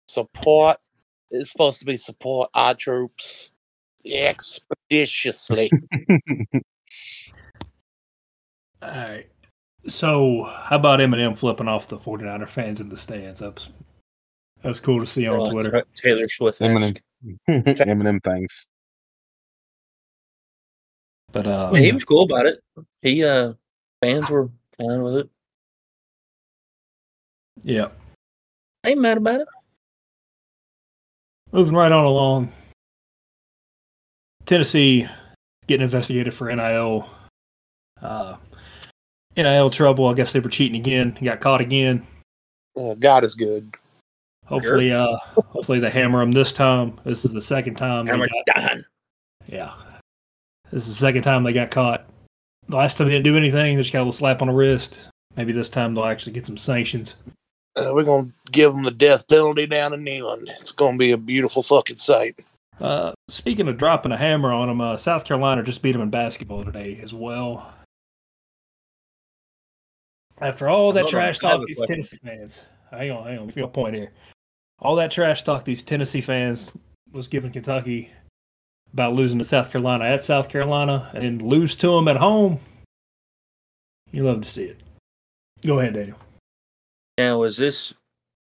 Support 0.09 0.77
is 1.31 1.51
supposed 1.51 1.79
to 1.79 1.85
be 1.85 1.97
support 1.97 2.49
our 2.53 2.73
troops 2.75 3.51
expeditiously. 4.05 5.75
all 8.81 8.89
right. 8.89 9.27
So, 9.87 10.43
how 10.43 10.75
about 10.75 10.99
Eminem 10.99 11.37
flipping 11.37 11.67
off 11.67 11.87
the 11.87 11.97
49er 11.97 12.47
fans 12.49 12.81
in 12.81 12.89
the 12.89 12.97
stands? 12.97 13.39
That 13.39 13.53
was, 13.55 13.69
that 14.61 14.67
was 14.69 14.79
cool 14.81 14.99
to 14.99 15.05
see 15.07 15.27
on 15.27 15.41
Uh, 15.47 15.51
Twitter. 15.51 15.83
Taylor 15.95 16.27
Swift. 16.27 16.59
Eminem. 16.59 16.97
Eminem, 17.49 18.21
thanks. 18.23 18.69
But 21.31 21.45
uh, 21.47 21.71
Yeah, 21.73 21.79
he 21.81 21.91
was 21.91 22.03
cool 22.03 22.23
about 22.23 22.45
it. 22.45 22.59
He 23.01 23.23
uh 23.23 23.53
fans 24.01 24.29
were 24.29 24.49
fine 24.77 25.01
with 25.03 25.15
it. 25.17 25.29
yeah, 27.63 27.89
I 28.83 28.89
ain't 28.89 29.01
mad 29.01 29.17
about 29.17 29.41
it. 29.41 29.47
Moving 31.51 31.75
right 31.75 31.91
on 31.91 32.05
along. 32.05 32.51
Tennessee 34.45 35.07
getting 35.67 35.83
investigated 35.85 36.33
for 36.33 36.53
NIL. 36.53 37.09
Uh, 38.01 38.37
NIL 39.37 39.69
trouble. 39.69 40.07
I 40.07 40.13
guess 40.13 40.31
they 40.33 40.39
were 40.39 40.49
cheating 40.49 40.79
again. 40.79 41.17
Got 41.23 41.39
caught 41.39 41.61
again. 41.61 42.05
Uh, 42.77 42.95
God 42.95 43.23
is 43.23 43.35
good. 43.35 43.75
Hopefully, 44.45 44.91
uh, 44.91 45.15
hopefully 45.35 45.79
they 45.79 45.89
hammer 45.89 46.19
them 46.19 46.31
this 46.31 46.53
time. 46.53 46.99
This 47.03 47.25
is 47.25 47.33
the 47.33 47.41
second 47.41 47.75
time. 47.75 48.05
they 48.05 48.11
Hammer 48.11 48.27
got- 48.47 48.55
done. 48.55 48.85
yeah, 49.47 49.73
this 50.71 50.87
is 50.87 50.95
the 50.95 51.01
second 51.05 51.21
time 51.23 51.43
they 51.43 51.53
got 51.53 51.69
caught. 51.71 52.05
The 52.69 52.75
last 52.77 52.97
time 52.97 53.07
they 53.07 53.13
didn't 53.13 53.25
do 53.25 53.37
anything. 53.37 53.75
They 53.75 53.81
just 53.81 53.91
got 53.93 53.99
a 53.99 54.01
little 54.01 54.13
slap 54.13 54.41
on 54.41 54.47
the 54.47 54.53
wrist. 54.53 54.97
Maybe 55.35 55.51
this 55.51 55.69
time 55.69 55.93
they'll 55.93 56.05
actually 56.05 56.31
get 56.33 56.45
some 56.45 56.57
sanctions. 56.57 57.15
Uh, 57.75 57.93
we're 57.93 58.03
gonna 58.03 58.29
give 58.51 58.73
them 58.73 58.83
the 58.83 58.91
death 58.91 59.27
penalty 59.27 59.67
down 59.67 59.93
in 59.93 60.07
England. 60.07 60.49
It's 60.59 60.71
gonna 60.71 60.97
be 60.97 61.11
a 61.11 61.17
beautiful 61.17 61.61
fucking 61.61 61.97
sight. 61.97 62.39
Uh, 62.79 63.11
speaking 63.27 63.67
of 63.67 63.77
dropping 63.77 64.11
a 64.11 64.17
hammer 64.17 64.51
on 64.53 64.67
them, 64.69 64.81
uh, 64.81 64.97
South 64.97 65.25
Carolina 65.25 65.61
just 65.63 65.81
beat 65.81 65.91
them 65.93 66.01
in 66.01 66.09
basketball 66.09 66.63
today 66.63 66.99
as 67.03 67.13
well. 67.13 67.73
After 70.39 70.69
all 70.69 70.91
that 70.93 71.01
Hold 71.01 71.15
on, 71.15 71.19
trash 71.19 71.39
talk, 71.39 71.65
these 71.65 71.77
question. 71.77 71.95
Tennessee 71.95 72.17
fans. 72.23 72.61
Hang 72.91 73.11
on, 73.11 73.25
hang 73.25 73.39
on. 73.39 73.49
Feel 73.51 73.65
a 73.65 73.69
point 73.69 73.95
here. 73.95 74.11
All 74.79 74.95
that 74.95 75.11
trash 75.11 75.43
talk 75.43 75.63
these 75.63 75.81
Tennessee 75.81 76.21
fans 76.21 76.71
was 77.11 77.27
giving 77.27 77.51
Kentucky 77.51 78.11
about 78.93 79.13
losing 79.13 79.39
to 79.39 79.43
South 79.43 79.71
Carolina 79.71 80.05
at 80.05 80.23
South 80.23 80.49
Carolina 80.49 81.09
and 81.13 81.41
lose 81.41 81.75
to 81.75 81.87
them 81.95 82.07
at 82.07 82.17
home. 82.17 82.59
You 84.11 84.23
love 84.23 84.41
to 84.41 84.47
see 84.47 84.65
it. 84.65 84.79
Go 85.65 85.79
ahead, 85.79 85.95
Daniel. 85.95 86.17
Now, 87.17 87.43
is 87.43 87.57
this 87.57 87.93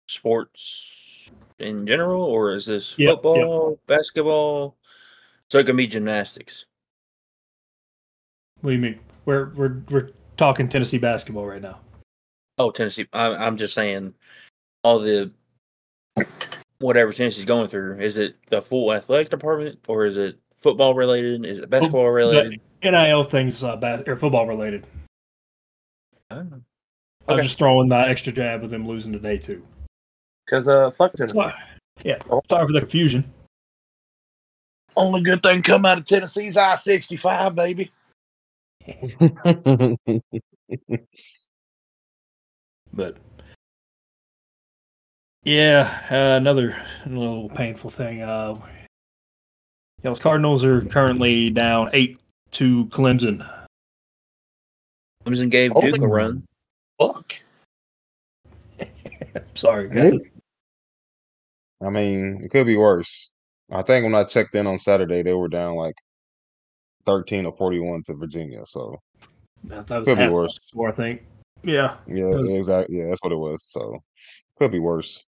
sports 0.08 1.30
in 1.60 1.86
general, 1.86 2.24
or 2.24 2.54
is 2.54 2.66
this 2.66 2.98
Yep, 2.98 3.08
yep. 3.08 3.16
football, 3.16 3.80
basketball? 3.86 4.78
So 5.50 5.60
it 5.60 5.66
can 5.66 5.76
be 5.76 5.88
gymnastics. 5.88 6.66
What 8.62 8.70
do 8.70 8.76
you 8.76 8.82
mean? 8.82 9.00
We're 9.26 9.50
we're 9.56 9.82
we're 9.90 10.10
talking 10.42 10.68
Tennessee 10.68 10.98
basketball 10.98 11.46
right 11.46 11.62
now. 11.62 11.80
Oh, 12.58 12.72
Tennessee. 12.72 13.06
I, 13.14 13.28
I'm 13.28 13.58
just 13.58 13.76
saying, 13.76 14.16
all 14.84 14.98
the 14.98 15.32
whatever 16.80 17.14
Tennessee's 17.14 17.46
going 17.46 17.68
through. 17.68 18.00
Is 18.00 18.18
it 18.18 18.38
the 18.50 18.60
full 18.60 18.92
athletic 18.92 19.30
department, 19.30 19.78
or 19.88 20.06
is 20.06 20.18
it 20.18 20.40
football 20.56 20.96
related? 20.96 21.46
Is 21.46 21.60
it 21.60 21.70
basketball 21.70 22.12
related? 22.12 22.60
NIL 22.84 23.22
things 23.24 23.64
uh, 23.64 23.76
bas- 23.76 24.02
or 24.08 24.16
football 24.16 24.48
related. 24.48 24.88
I 26.32 26.36
don't 26.36 26.50
know. 26.50 26.62
I 27.28 27.34
was 27.34 27.38
Okay. 27.38 27.44
just 27.44 27.60
throwing 27.60 27.88
the 27.88 27.98
extra 27.98 28.34
jab 28.34 28.64
with 28.64 28.72
them 28.72 28.88
losing 28.88 29.12
today 29.12 29.38
too. 29.38 29.62
Cause 30.50 30.68
uh, 30.68 30.90
fuck 30.90 31.14
Tennessee. 31.14 31.38
Sorry. 31.38 31.54
Yeah, 32.04 32.18
sorry 32.50 32.66
for 32.66 32.74
the 32.74 32.80
confusion. 32.80 33.32
Only 34.98 35.22
good 35.22 35.44
thing 35.44 35.62
come 35.62 35.86
out 35.86 36.00
of 36.00 36.06
Tennessee's 36.06 36.58
I 36.58 36.74
sixty 36.74 37.16
five, 37.16 37.54
baby. 37.54 37.92
But 42.94 43.18
yeah, 45.44 46.02
uh, 46.12 46.38
another 46.38 46.76
little 47.06 47.50
painful 47.50 47.90
thing. 47.90 48.22
Uh, 48.22 48.60
Yellow 50.04 50.16
Cardinals 50.16 50.64
are 50.64 50.82
currently 50.82 51.50
down 51.50 51.90
eight 51.94 52.20
to 52.52 52.86
Clemson. 52.88 53.48
Clemson 55.26 55.50
gave 55.50 55.72
Oh, 55.76 55.82
Duke 55.82 56.02
a 56.02 56.08
run. 56.08 56.44
Fuck. 57.00 57.36
Sorry, 59.54 59.88
guys. 59.90 60.22
I 61.84 61.90
mean, 61.90 62.42
it 62.44 62.50
could 62.52 62.66
be 62.66 62.78
worse. 62.78 63.30
I 63.72 63.82
think 63.84 64.04
when 64.04 64.16
I 64.16 64.24
checked 64.26 64.56
in 64.56 64.68
on 64.68 64.78
Saturday, 64.78 65.24
they 65.24 65.34
were 65.34 65.48
down 65.48 65.76
like 65.76 65.96
thirteen 67.06 67.46
or 67.46 67.54
forty-one 67.56 68.04
to 68.04 68.14
Virginia. 68.14 68.66
So 68.66 69.00
That, 69.66 69.88
that 69.88 70.00
was 70.00 70.08
could 70.08 70.18
be 70.18 70.30
worse. 70.30 70.60
score, 70.66 70.90
I 70.90 70.92
think. 70.92 71.24
Yeah, 71.64 71.98
Yeah, 72.08 72.32
Does- 72.32 72.50
exactly. 72.50 72.98
Yeah, 72.98 73.08
that's 73.10 73.22
what 73.22 73.32
it 73.32 73.38
was. 73.38 73.64
So 73.64 74.02
could 74.58 74.72
be 74.72 74.80
worse. 74.80 75.24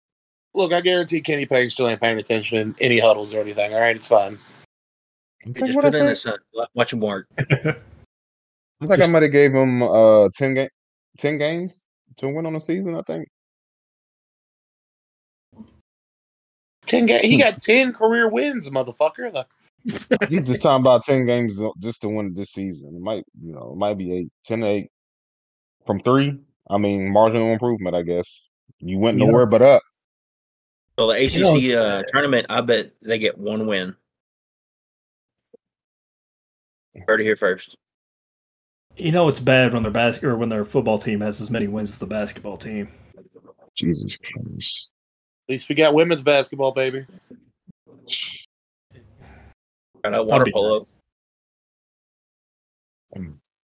Look, 0.54 0.74
I 0.74 0.82
guarantee 0.82 1.22
Kenny 1.22 1.46
Payne 1.46 1.70
still 1.70 1.88
ain't 1.88 2.02
paying 2.02 2.18
attention 2.18 2.58
in 2.58 2.76
any 2.80 3.00
huddles 3.00 3.34
or 3.34 3.40
anything. 3.42 3.74
All 3.74 3.80
right, 3.80 3.96
it's 3.96 4.08
fine. 4.08 4.38
I 5.46 5.48
You 5.48 5.54
just 5.54 5.76
what 5.76 5.86
I, 5.86 5.90
put 5.92 6.00
in 6.00 6.06
the 6.08 6.16
said? 6.16 6.32
sun. 6.32 6.40
wa- 6.54 6.68
Watch 6.74 6.94
him 6.94 7.00
work. 7.00 7.28
I 7.40 7.46
think 8.88 8.96
just- 8.98 9.10
I 9.10 9.12
might 9.12 9.24
have 9.24 9.32
gave 9.32 9.54
him 9.54 9.82
uh 9.84 10.30
10, 10.36 10.54
ga- 10.56 10.70
10 11.18 11.38
games 11.38 11.86
to 12.18 12.28
win 12.30 12.46
on 12.46 12.54
the 12.54 12.60
season. 12.60 12.96
I 12.96 13.02
think. 13.04 13.28
Ten 16.86 17.06
ga- 17.06 17.26
he 17.26 17.38
got 17.38 17.62
ten 17.62 17.94
career 17.94 18.28
wins, 18.30 18.70
motherfucker. 18.70 19.32
The- 19.32 19.46
I'm 20.22 20.46
just 20.46 20.62
talking 20.62 20.82
about 20.84 21.04
ten 21.04 21.26
games 21.26 21.60
just 21.80 22.02
to 22.02 22.10
win 22.10 22.34
this 22.34 22.52
season. 22.52 22.96
It 22.96 23.02
might, 23.02 23.24
you 23.42 23.54
know, 23.54 23.72
it 23.74 23.78
might 23.78 23.98
be 23.98 24.14
eight, 24.14 24.30
10 24.46 24.62
to 24.62 24.68
eight 24.68 24.92
from 25.86 26.00
three. 26.02 26.38
I 26.70 26.78
mean, 26.78 27.12
marginal 27.12 27.52
improvement, 27.52 27.96
I 27.96 28.04
guess. 28.04 28.48
You 28.80 29.00
went 29.00 29.18
You 29.18 29.26
know- 29.26 29.32
nowhere 29.32 29.46
but 29.48 29.62
up. 29.62 29.82
So 31.00 31.08
the 31.12 31.24
You 31.24 31.42
know, 31.42 31.56
ACC 31.56 31.76
uh, 31.76 32.04
tournament, 32.12 32.46
I 32.50 32.62
bet 32.62 32.92
they 33.02 33.18
get 33.18 33.38
one 33.38 33.66
win. 33.66 33.96
Heard 37.08 37.22
it 37.22 37.24
here 37.24 37.36
first. 37.38 37.76
you 38.98 39.12
know 39.12 39.28
it's 39.30 39.40
bad 39.40 39.74
when 39.74 39.82
their 39.84 39.92
bas- 39.92 40.22
or 40.22 40.36
when 40.36 40.50
their 40.50 40.66
football 40.66 40.98
team 41.00 41.22
has 41.22 41.40
as 41.42 41.50
many 41.50 41.68
wins 41.68 41.90
as 41.92 41.98
the 41.98 42.06
basketball 42.06 42.58
team. 42.58 42.90
Jesus 43.76 44.18
Christ. 44.18 44.90
At 45.48 45.54
least 45.54 45.70
we 45.70 45.76
got 45.76 45.94
women's 45.94 46.24
basketball, 46.24 46.74
baby. 46.74 47.06
Got 50.04 50.16
a 50.16 50.24
water 50.24 50.46
be 50.46 50.52
polo. 50.52 50.88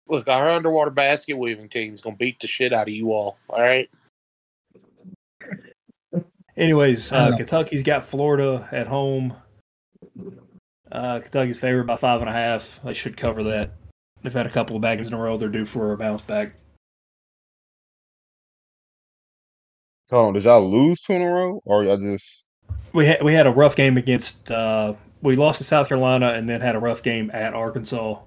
Look, 0.10 0.28
our 0.28 0.50
underwater 0.50 0.92
basket 0.92 1.38
weaving 1.38 1.70
team 1.70 1.94
is 1.94 2.02
gonna 2.02 2.16
beat 2.16 2.40
the 2.40 2.48
shit 2.48 2.74
out 2.74 2.88
of 2.88 2.94
you 2.94 3.12
all. 3.12 3.38
All 3.50 3.62
right. 3.62 3.90
Anyways, 6.56 7.12
uh. 7.12 7.36
Kentucky's 7.38 7.84
got 7.84 8.08
Florida 8.08 8.68
at 8.72 8.88
home. 8.88 9.36
Uh, 10.92 11.20
Kentucky's 11.20 11.60
favored 11.60 11.86
by 11.86 11.96
five 11.98 12.22
and 12.22 12.30
a 12.30 12.34
half. 12.34 12.80
They 12.84 12.94
should 12.94 13.18
cover 13.18 13.44
that. 13.44 13.72
They've 14.24 14.34
had 14.34 14.48
a 14.48 14.52
couple 14.52 14.76
of 14.76 14.82
baggings 14.82 15.08
in 15.08 15.14
a 15.14 15.18
row. 15.18 15.38
They're 15.38 15.50
due 15.50 15.66
for 15.66 15.92
a 15.92 15.98
bounce 15.98 16.22
back. 16.22 16.54
So 20.08 20.32
did 20.32 20.46
y'all 20.46 20.68
lose 20.70 21.02
two 21.02 21.14
in 21.14 21.22
a 21.22 21.30
row, 21.30 21.62
or 21.66 21.84
y'all 21.84 21.98
just? 21.98 22.46
We 22.94 23.06
had 23.06 23.22
we 23.22 23.34
had 23.34 23.46
a 23.46 23.52
rough 23.52 23.76
game 23.76 23.98
against. 23.98 24.52
Uh, 24.52 24.94
we 25.22 25.36
lost 25.36 25.58
to 25.60 25.64
South 25.64 25.88
Carolina 25.88 26.34
and 26.34 26.48
then 26.48 26.62
had 26.62 26.76
a 26.76 26.80
rough 26.80 27.02
game 27.02 27.32
at 27.34 27.54
Arkansas. 27.54 28.20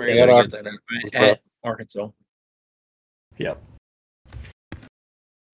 Yeah, 0.00 0.26
gonna 0.26 0.48
that 0.48 0.78
at 1.14 1.40
Arkansas. 1.64 2.08
Yep. 3.38 3.62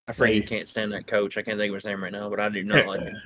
I 0.07 0.13
freaking 0.13 0.43
Hey. 0.43 0.43
can't 0.43 0.69
stand 0.69 0.93
that 0.93 1.07
coach. 1.07 1.39
I 1.39 1.43
can't 1.43 1.59
think 1.59 1.71
of 1.71 1.77
his 1.77 1.85
name 1.85 2.03
right 2.03 2.13
now, 2.13 2.29
but 2.29 2.41
I 2.41 2.49
do 2.51 2.63
not 2.63 2.87
like 2.87 3.01
him. 3.01 3.17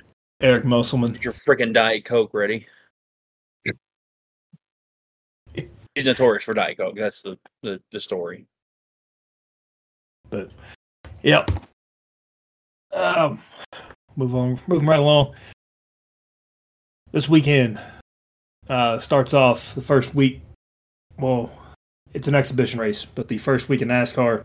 Eric 0.41 0.63
Musselman. 0.63 1.13
Get 1.13 1.25
your 1.25 1.33
freaking 1.33 1.73
Diet 1.73 2.05
Coke 2.05 2.33
ready. 2.33 2.67
He's 5.53 6.05
notorious 6.05 6.45
for 6.45 6.53
Diet 6.53 6.77
Coke. 6.77 6.95
That's 6.95 7.21
the, 7.21 7.37
the, 7.63 7.81
the 7.91 7.99
story. 7.99 8.45
But 10.29 10.51
yep. 11.23 11.51
Um, 12.93 13.41
move 14.15 14.35
on. 14.35 14.59
Moving 14.67 14.87
right 14.87 14.99
along. 14.99 15.35
This 17.11 17.27
weekend 17.27 17.79
uh, 18.69 18.99
starts 18.99 19.33
off 19.33 19.73
the 19.75 19.81
first 19.81 20.13
week. 20.13 20.41
Well, 21.17 21.51
it's 22.13 22.27
an 22.27 22.35
exhibition 22.35 22.79
race, 22.79 23.05
but 23.05 23.27
the 23.27 23.37
first 23.37 23.67
week 23.67 23.81
in 23.81 23.87
NASCAR 23.87 24.43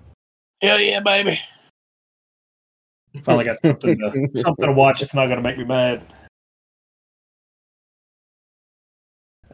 Hell 0.62 0.80
yeah, 0.80 1.00
baby. 1.00 1.38
finally 3.22 3.44
got 3.44 3.58
something 3.60 3.98
to, 3.98 4.30
something 4.34 4.64
to 4.64 4.72
watch. 4.72 5.02
It's 5.02 5.14
not 5.14 5.26
going 5.26 5.36
to 5.36 5.42
make 5.42 5.58
me 5.58 5.64
mad. 5.64 6.06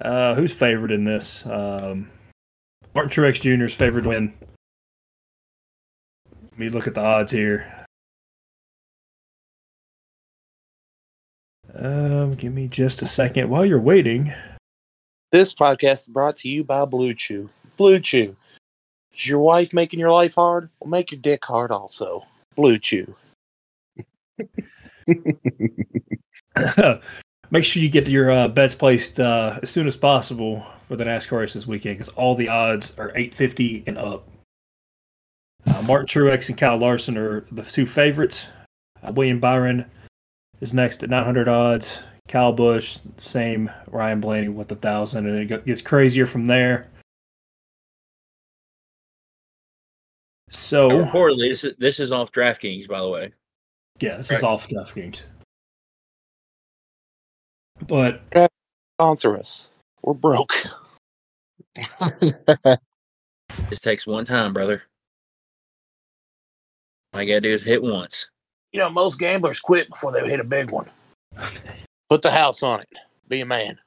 Uh, 0.01 0.35
who's 0.37 0.55
favored 0.55 0.93
in 0.93 1.03
this? 1.03 1.45
Um, 1.47 2.11
Martin 2.95 3.11
Truex 3.11 3.41
Jr. 3.41 3.65
is 3.65 3.75
favored 3.75 4.05
to 4.05 4.11
win. 4.11 4.35
Let 6.53 6.59
me 6.59 6.69
look 6.69 6.87
at 6.87 6.95
the 6.95 7.01
odds 7.03 7.33
here. 7.33 7.80
Um, 11.75 12.35
give 12.35 12.53
me 12.53 12.69
just 12.69 13.03
a 13.03 13.07
second 13.07 13.49
while 13.49 13.65
you're 13.65 13.81
waiting. 13.81 14.33
This 15.33 15.55
podcast 15.55 16.03
is 16.03 16.09
brought 16.09 16.37
to 16.37 16.49
you 16.49 16.65
by 16.65 16.85
Blue 16.85 17.15
Chew. 17.15 17.49
Blue 17.77 18.01
Chew. 18.01 18.37
Is 19.17 19.27
your 19.27 19.41
wife 19.41 19.73
making 19.73 20.01
your 20.01 20.13
life 20.13 20.35
hard? 20.35 20.71
Well, 20.81 20.91
make 20.91 21.13
your 21.13 21.21
dick 21.21 21.45
hard 21.45 21.71
also. 21.71 22.27
Blue 22.57 22.79
Chew. 22.79 23.15
Make 27.53 27.65
sure 27.65 27.83
you 27.83 27.89
get 27.89 28.07
your 28.07 28.31
uh, 28.31 28.49
bets 28.49 28.77
placed 28.77 29.19
uh, 29.19 29.59
as 29.63 29.71
soon 29.71 29.89
as 29.89 29.97
possible 29.97 30.65
for 30.87 30.95
the 30.97 31.05
NASCAR 31.05 31.41
race 31.41 31.55
this 31.55 31.67
weekend 31.67 31.97
because 31.99 32.09
all 32.11 32.37
the 32.37 32.49
odds 32.49 32.93
are 32.97 33.09
850 33.11 33.85
and 33.89 33.99
up. 33.99 34.29
Uh, 35.67 35.83
Martin 35.83 36.07
Truex 36.07 36.49
and 36.49 36.57
Kyle 36.57 36.79
Larson 36.79 37.19
are 37.19 37.41
the 37.51 37.63
two 37.63 37.87
favorites. 37.87 38.47
Uh, 39.03 39.13
William 39.13 39.41
Byron 39.41 39.85
is 40.61 40.75
next 40.75 41.03
at 41.03 41.11
900 41.11 41.49
odds. 41.49 42.03
Kyle 42.29 42.53
Busch, 42.53 42.99
same. 43.17 43.71
Ryan 43.89 44.21
Blaney 44.21 44.49
with 44.49 44.71
a 44.73 44.77
thousand, 44.77 45.27
and 45.27 45.51
it 45.51 45.65
gets 45.65 45.83
crazier 45.83 46.27
from 46.27 46.47
there. 46.47 46.89
So 50.49 50.89
Reportedly, 50.91 51.51
this 51.51 51.65
is, 51.65 51.75
this 51.79 52.01
is 52.01 52.13
off 52.13 52.33
DraftKings, 52.33 52.89
by 52.89 53.01
the 53.01 53.09
way. 53.09 53.33
yeah, 54.01 54.17
this 54.17 54.31
is 54.31 54.43
Right. 54.43 54.51
off 54.51 54.69
DraftKings. 54.69 55.23
But 57.87 58.23
Sponsor 58.97 59.39
us. 59.39 59.71
We're 60.03 60.15
broke. 60.15 60.55
This 63.69 63.81
takes 63.81 64.07
one 64.07 64.25
time, 64.25 64.53
brother. 64.53 64.85
All 67.13 67.21
you 67.21 67.29
gotta 67.29 67.41
do 67.41 67.53
is 67.53 67.63
hit 67.65 67.83
once. 67.83 68.30
You 68.73 68.81
know, 68.81 68.91
most 68.91 69.19
gamblers 69.19 69.61
quit 69.61 69.89
before 69.89 70.13
they 70.13 70.29
hit 70.29 70.41
a 70.41 70.45
big 70.45 70.71
one. 70.71 70.89
Put 72.09 72.23
the 72.23 72.31
house 72.31 72.63
on 72.63 72.81
it. 72.81 72.89
Be 73.29 73.41
a 73.41 73.47
man. 73.47 73.79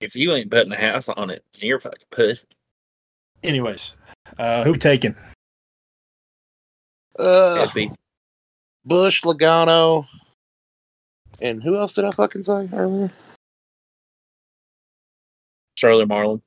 If 0.00 0.14
you 0.14 0.32
ain't 0.32 0.50
betting 0.50 0.70
the 0.70 0.76
house 0.76 1.08
on 1.08 1.30
it, 1.30 1.44
you're 1.54 1.78
a 1.78 1.80
fucking 1.80 2.06
pussy. 2.10 2.46
anyways, 3.42 3.94
uh, 4.38 4.62
who 4.62 4.76
taking? 4.76 5.16
Uh, 7.18 7.66
FB. 7.66 7.92
Busch, 8.84 9.22
Logano, 9.22 10.06
and 11.40 11.62
who 11.62 11.76
else 11.76 11.94
did 11.94 12.04
I 12.04 12.12
fucking 12.12 12.44
say 12.44 12.68
earlier? 12.72 13.10
Charlie 15.76 16.06
Marlin. 16.06 16.42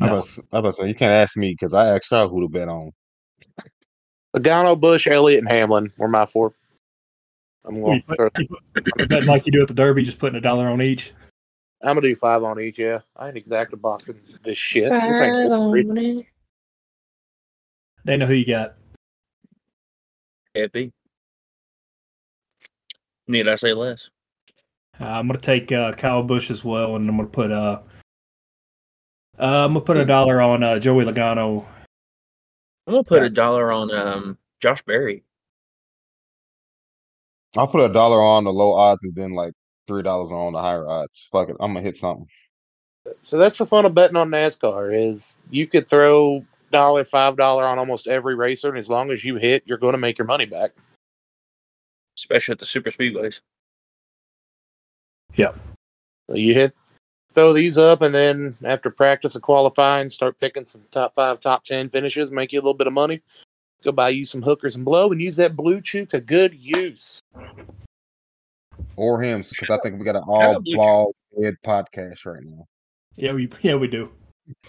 I 0.00 0.12
was 0.12 0.38
about 0.52 0.70
to 0.70 0.72
say 0.72 0.88
you 0.88 0.94
can't 0.94 1.12
ask 1.12 1.36
me 1.36 1.52
because 1.52 1.72
I 1.72 1.94
asked 1.94 2.10
y'all 2.10 2.28
who 2.28 2.42
to 2.42 2.48
bet 2.48 2.68
on. 2.68 2.92
Logano, 4.36 4.78
Busch, 4.78 5.06
Elliott, 5.06 5.40
and 5.40 5.48
Hamlin 5.48 5.92
were 5.96 6.08
my 6.08 6.26
four. 6.26 6.52
I'm 7.64 7.80
going. 7.80 8.02
You 8.08 8.16
put- 8.16 8.38
you 8.38 8.48
put- 8.48 9.08
betting 9.08 9.26
like 9.26 9.46
you 9.46 9.52
do 9.52 9.62
at 9.62 9.68
the 9.68 9.74
Derby, 9.74 10.02
just 10.02 10.18
putting 10.18 10.36
a 10.36 10.40
dollar 10.40 10.68
on 10.68 10.82
each. 10.82 11.12
I'm 11.82 11.96
gonna 11.96 12.02
do 12.02 12.16
five 12.16 12.42
on 12.42 12.60
each. 12.60 12.78
Yeah, 12.78 13.00
I 13.16 13.28
ain't 13.28 13.36
exacted 13.36 13.80
boxing 13.82 14.20
this 14.44 14.58
shit. 14.58 14.88
This 14.88 15.20
ain't 15.20 15.70
free. 15.70 16.26
They 18.04 18.16
know 18.16 18.26
who 18.26 18.34
you 18.34 18.46
got. 18.46 18.74
FB. 20.54 20.92
Need 23.28 23.48
I 23.48 23.56
say 23.56 23.72
less? 23.72 24.10
Uh, 25.00 25.04
I'm 25.04 25.26
gonna 25.26 25.40
take 25.40 25.72
uh, 25.72 25.92
Kyle 25.92 26.22
Busch 26.22 26.50
as 26.50 26.64
well, 26.64 26.96
and 26.96 27.08
I'm 27.08 27.16
gonna 27.16 27.28
put 27.28 27.50
uh, 27.50 27.80
uh 29.38 29.64
I'm 29.64 29.72
gonna 29.74 29.80
put 29.80 29.96
a 29.96 30.04
dollar 30.04 30.40
on 30.40 30.62
uh, 30.62 30.78
Joey 30.78 31.04
Logano. 31.04 31.66
I'm 32.86 32.92
gonna 32.94 33.04
put 33.04 33.20
Yeah. 33.22 33.26
a 33.26 33.30
dollar 33.30 33.72
on 33.72 33.90
um 33.94 34.38
Josh 34.60 34.82
Berry. 34.82 35.24
I'll 37.56 37.66
put 37.68 37.80
a 37.88 37.92
dollar 37.92 38.20
on 38.20 38.44
the 38.44 38.52
low 38.52 38.74
odds 38.74 39.04
and 39.04 39.14
then 39.14 39.32
like 39.32 39.52
three 39.88 40.02
dollars 40.02 40.30
on 40.30 40.52
the 40.52 40.60
higher 40.60 40.86
odds. 40.88 41.28
Fuck 41.32 41.48
it, 41.48 41.56
I'm 41.60 41.72
gonna 41.72 41.82
hit 41.82 41.96
something. 41.96 42.28
So 43.22 43.38
that's 43.38 43.58
the 43.58 43.66
fun 43.66 43.84
of 43.86 43.94
betting 43.94 44.16
on 44.16 44.30
NASCAR 44.30 45.10
is 45.10 45.38
you 45.50 45.66
could 45.68 45.88
throw 45.88 46.44
dollar, 46.72 47.04
five 47.04 47.36
dollar 47.36 47.64
on 47.64 47.78
almost 47.78 48.08
every 48.08 48.34
racer, 48.34 48.68
and 48.68 48.76
as 48.78 48.90
long 48.90 49.10
as 49.12 49.24
you 49.24 49.36
hit, 49.36 49.62
you're 49.64 49.78
going 49.78 49.92
to 49.92 49.98
make 49.98 50.18
your 50.18 50.26
money 50.26 50.44
back. 50.44 50.72
especially 52.18 52.52
at 52.52 52.58
the 52.58 52.64
super 52.64 52.90
speedways. 52.90 53.40
So 56.28 56.34
you 56.36 56.54
hit, 56.54 56.74
throw 57.36 57.52
these 57.52 57.76
up, 57.76 58.00
and 58.00 58.14
then 58.14 58.56
after 58.64 58.90
practice 58.90 59.34
and 59.34 59.42
qualifying, 59.42 60.08
start 60.08 60.40
picking 60.40 60.64
some 60.64 60.82
top 60.90 61.14
five, 61.14 61.38
top 61.38 61.64
ten 61.64 61.90
finishes, 61.90 62.32
make 62.32 62.50
you 62.50 62.58
a 62.58 62.62
little 62.62 62.74
bit 62.74 62.86
of 62.86 62.94
money. 62.94 63.20
Go 63.84 63.92
buy 63.92 64.08
you 64.08 64.24
some 64.24 64.42
hookers 64.42 64.74
and 64.74 64.84
blow, 64.84 65.12
and 65.12 65.20
use 65.20 65.36
that 65.36 65.54
blue 65.54 65.82
chew 65.82 66.06
to 66.06 66.20
good 66.20 66.54
use. 66.54 67.20
Or 68.96 69.20
him, 69.22 69.42
because 69.48 69.70
I 69.70 69.78
think 69.82 69.98
we 69.98 70.04
got 70.04 70.16
an 70.16 70.24
all 70.26 70.60
blue 70.60 70.76
ball 70.76 71.14
head 71.40 71.56
podcast 71.62 72.24
right 72.24 72.42
now. 72.42 72.66
Yeah, 73.16 73.34
we 73.34 73.50
yeah 73.60 73.74
we 73.74 73.86
do. 73.86 74.10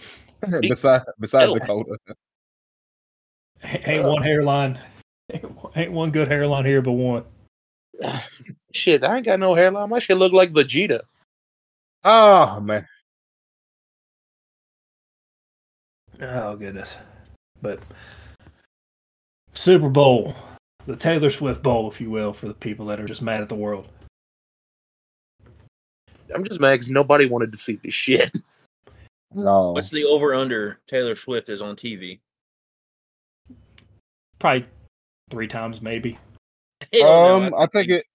besides 0.60 1.06
besides 1.18 1.52
Hell. 1.52 1.84
Dakota. 1.84 1.98
Ain't 3.64 4.04
one 4.04 4.22
hairline, 4.22 4.78
ain't 5.74 5.90
one 5.90 6.10
good 6.10 6.28
hairline 6.28 6.66
here, 6.66 6.82
but 6.82 6.92
one. 6.92 7.24
Shit, 8.74 9.02
I 9.02 9.16
ain't 9.16 9.26
got 9.26 9.40
no 9.40 9.54
hairline. 9.54 9.88
My 9.88 9.98
shit 9.98 10.18
look 10.18 10.32
like 10.32 10.52
Vegeta. 10.52 11.00
Oh 12.04 12.60
man. 12.60 12.86
Oh 16.20 16.56
goodness, 16.56 16.96
but 17.62 17.80
Super 19.52 19.88
Bowl, 19.88 20.34
the 20.86 20.96
Taylor 20.96 21.30
Swift 21.30 21.62
Bowl, 21.62 21.88
if 21.90 22.00
you 22.00 22.10
will, 22.10 22.32
for 22.32 22.48
the 22.48 22.54
people 22.54 22.86
that 22.86 22.98
are 23.00 23.06
just 23.06 23.22
mad 23.22 23.40
at 23.40 23.48
the 23.48 23.54
world. 23.54 23.88
I'm 26.34 26.44
just 26.44 26.60
mad 26.60 26.72
because 26.74 26.90
nobody 26.90 27.26
wanted 27.26 27.52
to 27.52 27.58
see 27.58 27.78
this 27.82 27.94
shit. 27.94 28.32
No. 29.34 29.72
What's 29.72 29.90
the 29.90 30.04
over 30.06 30.34
under 30.34 30.80
Taylor 30.88 31.14
Swift 31.14 31.50
is 31.50 31.60
on 31.60 31.76
TV? 31.76 32.18
Probably 34.38 34.64
three 35.28 35.46
times, 35.46 35.82
maybe. 35.82 36.18
Hell 36.94 37.40
no, 37.40 37.46
Um, 37.48 37.54
I 37.54 37.66
think 37.66 37.90
it. 37.90 38.06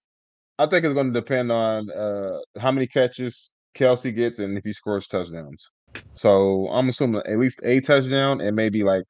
I 0.58 0.66
think 0.66 0.84
it's 0.84 0.92
going 0.92 1.12
to 1.12 1.20
depend 1.20 1.52
on 1.52 1.88
uh 1.92 2.40
how 2.58 2.72
many 2.72 2.88
catches 2.88 3.52
Kelce 3.74 4.14
gets 4.14 4.38
and 4.38 4.56
if 4.56 4.64
he 4.64 4.72
scores 4.72 5.06
touchdowns. 5.08 5.70
So 6.14 6.68
I'm 6.68 6.88
assuming 6.88 7.22
at 7.26 7.38
least 7.38 7.60
a 7.64 7.80
touchdown 7.80 8.40
and 8.40 8.54
maybe 8.56 8.82
like 8.84 9.04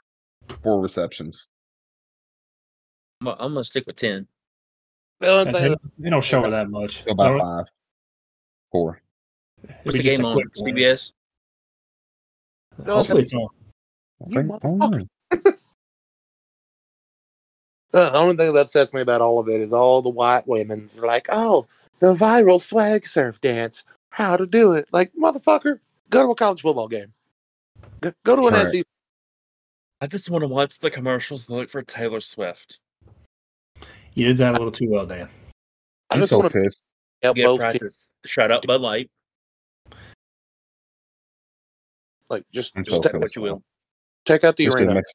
four 0.58 0.80
receptions. 0.80 1.48
I'm, 3.20 3.28
I'm 3.28 3.36
gonna 3.54 3.64
stick 3.64 3.86
with 3.86 3.96
ten. 3.96 4.26
The 5.20 5.44
They 5.44 5.52
don't- 5.52 5.80
they 5.98 6.10
don't 6.10 6.24
show 6.24 6.42
her 6.42 6.50
that 6.50 6.68
much. 6.70 7.06
About 7.06 7.34
It'll 7.36 7.40
five, 7.46 7.66
four. 8.72 9.00
What's 9.84 9.96
the 9.96 10.02
game 10.02 10.24
on 10.24 10.34
quick. 10.34 10.48
CBS? 10.56 11.12
Hopefully 12.84 13.22
it's 13.22 13.32
on. 13.32 13.48
You 14.26 14.34
think- 14.42 14.52
I 14.54 14.58
don't 14.58 14.80
motherfucker. 14.80 15.08
The 17.92 18.12
only 18.12 18.34
thing 18.36 18.52
that 18.52 18.58
upsets 18.58 18.92
me 18.92 19.02
about 19.02 19.20
all 19.20 19.38
of 19.38 19.48
it 19.48 19.60
is 19.60 19.72
all 19.72 20.02
the 20.02 20.08
white 20.08 20.48
women's 20.48 21.00
like, 21.00 21.28
oh, 21.30 21.68
the 22.00 22.12
viral 22.12 22.60
swag 22.60 23.06
surf 23.06 23.40
dance, 23.40 23.84
how 24.14 24.36
to 24.36 24.46
do 24.46 24.72
it. 24.74 24.86
Like, 24.92 25.10
motherfucker, 25.20 25.80
go 26.08 26.22
to 26.24 26.30
a 26.30 26.34
college 26.36 26.60
football 26.62 26.86
game. 26.86 27.12
Go, 28.00 28.12
go 28.24 28.36
to 28.36 28.46
an 28.46 28.54
Right. 28.54 28.68
SEC. 28.68 28.84
I 30.00 30.06
just 30.06 30.30
want 30.30 30.42
to 30.42 30.48
watch 30.48 30.78
the 30.78 30.88
commercials 30.90 31.48
and 31.48 31.56
look 31.58 31.68
for 31.68 31.82
Taylor 31.82 32.20
Swift. 32.20 32.78
You 34.14 34.26
did 34.26 34.36
that 34.36 34.50
a 34.50 34.52
little 34.52 34.70
too 34.70 34.88
well, 34.88 35.04
Dan. 35.06 35.28
I 36.10 36.14
I'm 36.14 36.20
just 36.20 36.30
so 36.30 36.38
want 36.38 36.52
to 36.52 36.60
pissed. 36.62 36.80
help 37.22 37.34
Get 37.36 37.46
both 37.46 37.60
teams. 37.60 37.72
practice. 37.72 38.10
Shut 38.24 38.52
up, 38.52 38.64
Bud 38.66 38.80
Light. 38.80 39.10
Like, 42.30 42.44
just, 42.52 42.72
I'm 42.76 42.84
just 42.84 42.94
so 42.96 43.02
check, 43.02 43.14
what 43.20 43.34
you 43.34 43.42
will. 43.42 43.62
check 44.26 44.44
out 44.44 44.56
the 44.56 44.66
This 44.66 44.74
just 44.74 44.82
arena. 44.82 44.94
makes, 44.94 45.12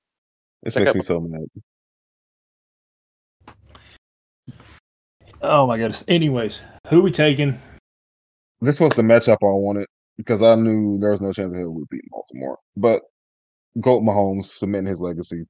this 0.63 0.73
Check 0.73 0.83
makes 0.83 0.89
out- 0.89 0.95
me 0.95 1.01
so 1.03 1.19
mad. 1.21 1.47
Oh 5.41 5.65
my 5.67 5.77
goodness. 5.77 6.03
Anyways, 6.09 6.59
who 6.89 7.01
we 7.01 7.11
taking? 7.11 7.59
This 8.61 8.79
was 8.79 8.91
the 8.93 9.01
matchup 9.01 9.37
I 9.41 9.55
wanted 9.55 9.87
because 10.17 10.41
I 10.41 10.55
knew 10.55 10.97
there 10.99 11.11
was 11.11 11.21
no 11.21 11.31
chance 11.31 11.53
that 11.53 11.59
Hill 11.59 11.71
would 11.71 11.89
beat 11.89 12.03
Baltimore. 12.09 12.59
But 12.75 13.03
Goat 13.79 14.03
Mahomes 14.03 14.45
cementing 14.45 14.87
his 14.87 15.01
legacy. 15.01 15.45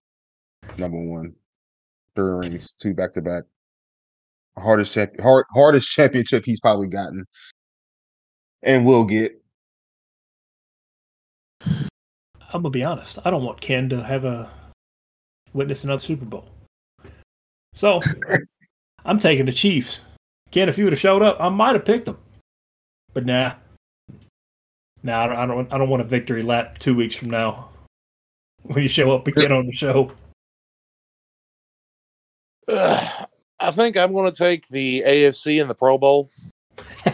Number 0.78 1.00
one. 1.00 1.34
Three 2.15 2.32
rings, 2.32 2.74
two 2.74 2.93
back 2.93 3.12
to 3.13 3.22
back. 3.22 3.45
Hardest 4.58 4.93
champ 4.93 5.12
hard, 5.22 5.45
hardest 5.54 5.89
championship 5.89 6.43
he's 6.45 6.60
probably 6.60 6.88
gotten. 6.88 7.26
And 8.62 8.86
will 8.86 9.06
get. 9.06 9.41
I'm 11.62 12.62
gonna 12.62 12.69
be 12.69 12.84
honest. 12.84 13.19
I 13.24 13.30
don't 13.30 13.43
want 13.43 13.62
Ken 13.62 13.89
to 13.89 14.04
have 14.04 14.26
a 14.26 14.52
witness 15.54 15.84
another 15.84 16.04
Super 16.04 16.26
Bowl. 16.26 16.45
So 17.74 18.02
I'm 19.06 19.17
taking 19.17 19.45
the 19.45 19.52
Chiefs. 19.52 20.02
Ken, 20.52 20.67
if 20.67 20.78
you 20.78 20.84
would 20.84 20.93
have 20.93 21.00
showed 21.00 21.22
up, 21.22 21.38
I 21.39 21.50
might 21.50 21.76
have 21.76 21.86
picked 21.86 22.06
them. 22.06 22.17
But 23.19 23.25
nah. 23.25 23.53
Nah, 25.03 25.23
I 25.23 25.27
don't, 25.27 25.36
I 25.36 25.45
don't. 25.45 25.73
I 25.73 25.77
don't 25.77 25.89
want 25.89 25.99
a 25.99 26.05
victory 26.05 26.41
lap 26.41 26.79
two 26.79 26.95
weeks 26.95 27.17
from 27.17 27.29
now 27.29 27.67
when 28.62 28.82
you 28.82 28.88
show 28.88 29.12
up 29.12 29.27
again 29.27 29.51
on 29.51 29.65
the 29.65 29.73
show. 29.73 30.10
Ugh, 32.69 33.27
I 33.60 33.71
think 33.71 33.97
I'm 33.97 34.13
going 34.13 34.32
to 34.32 34.38
take 34.38 34.69
the 34.69 35.03
AFC 35.05 35.62
in 35.62 35.67
the 35.67 35.75
Pro 35.75 35.97
Bowl. 35.97 36.29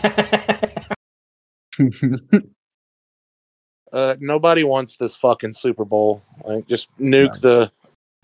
Uh, 3.93 4.17
nobody 4.19 4.65
wants 4.65 4.97
this 4.97 5.15
fucking 5.15 5.53
Super 5.53 5.85
Bowl. 5.85 6.21
Like, 6.43 6.67
just 6.67 6.89
nuke 6.99 7.39
the 7.39 7.71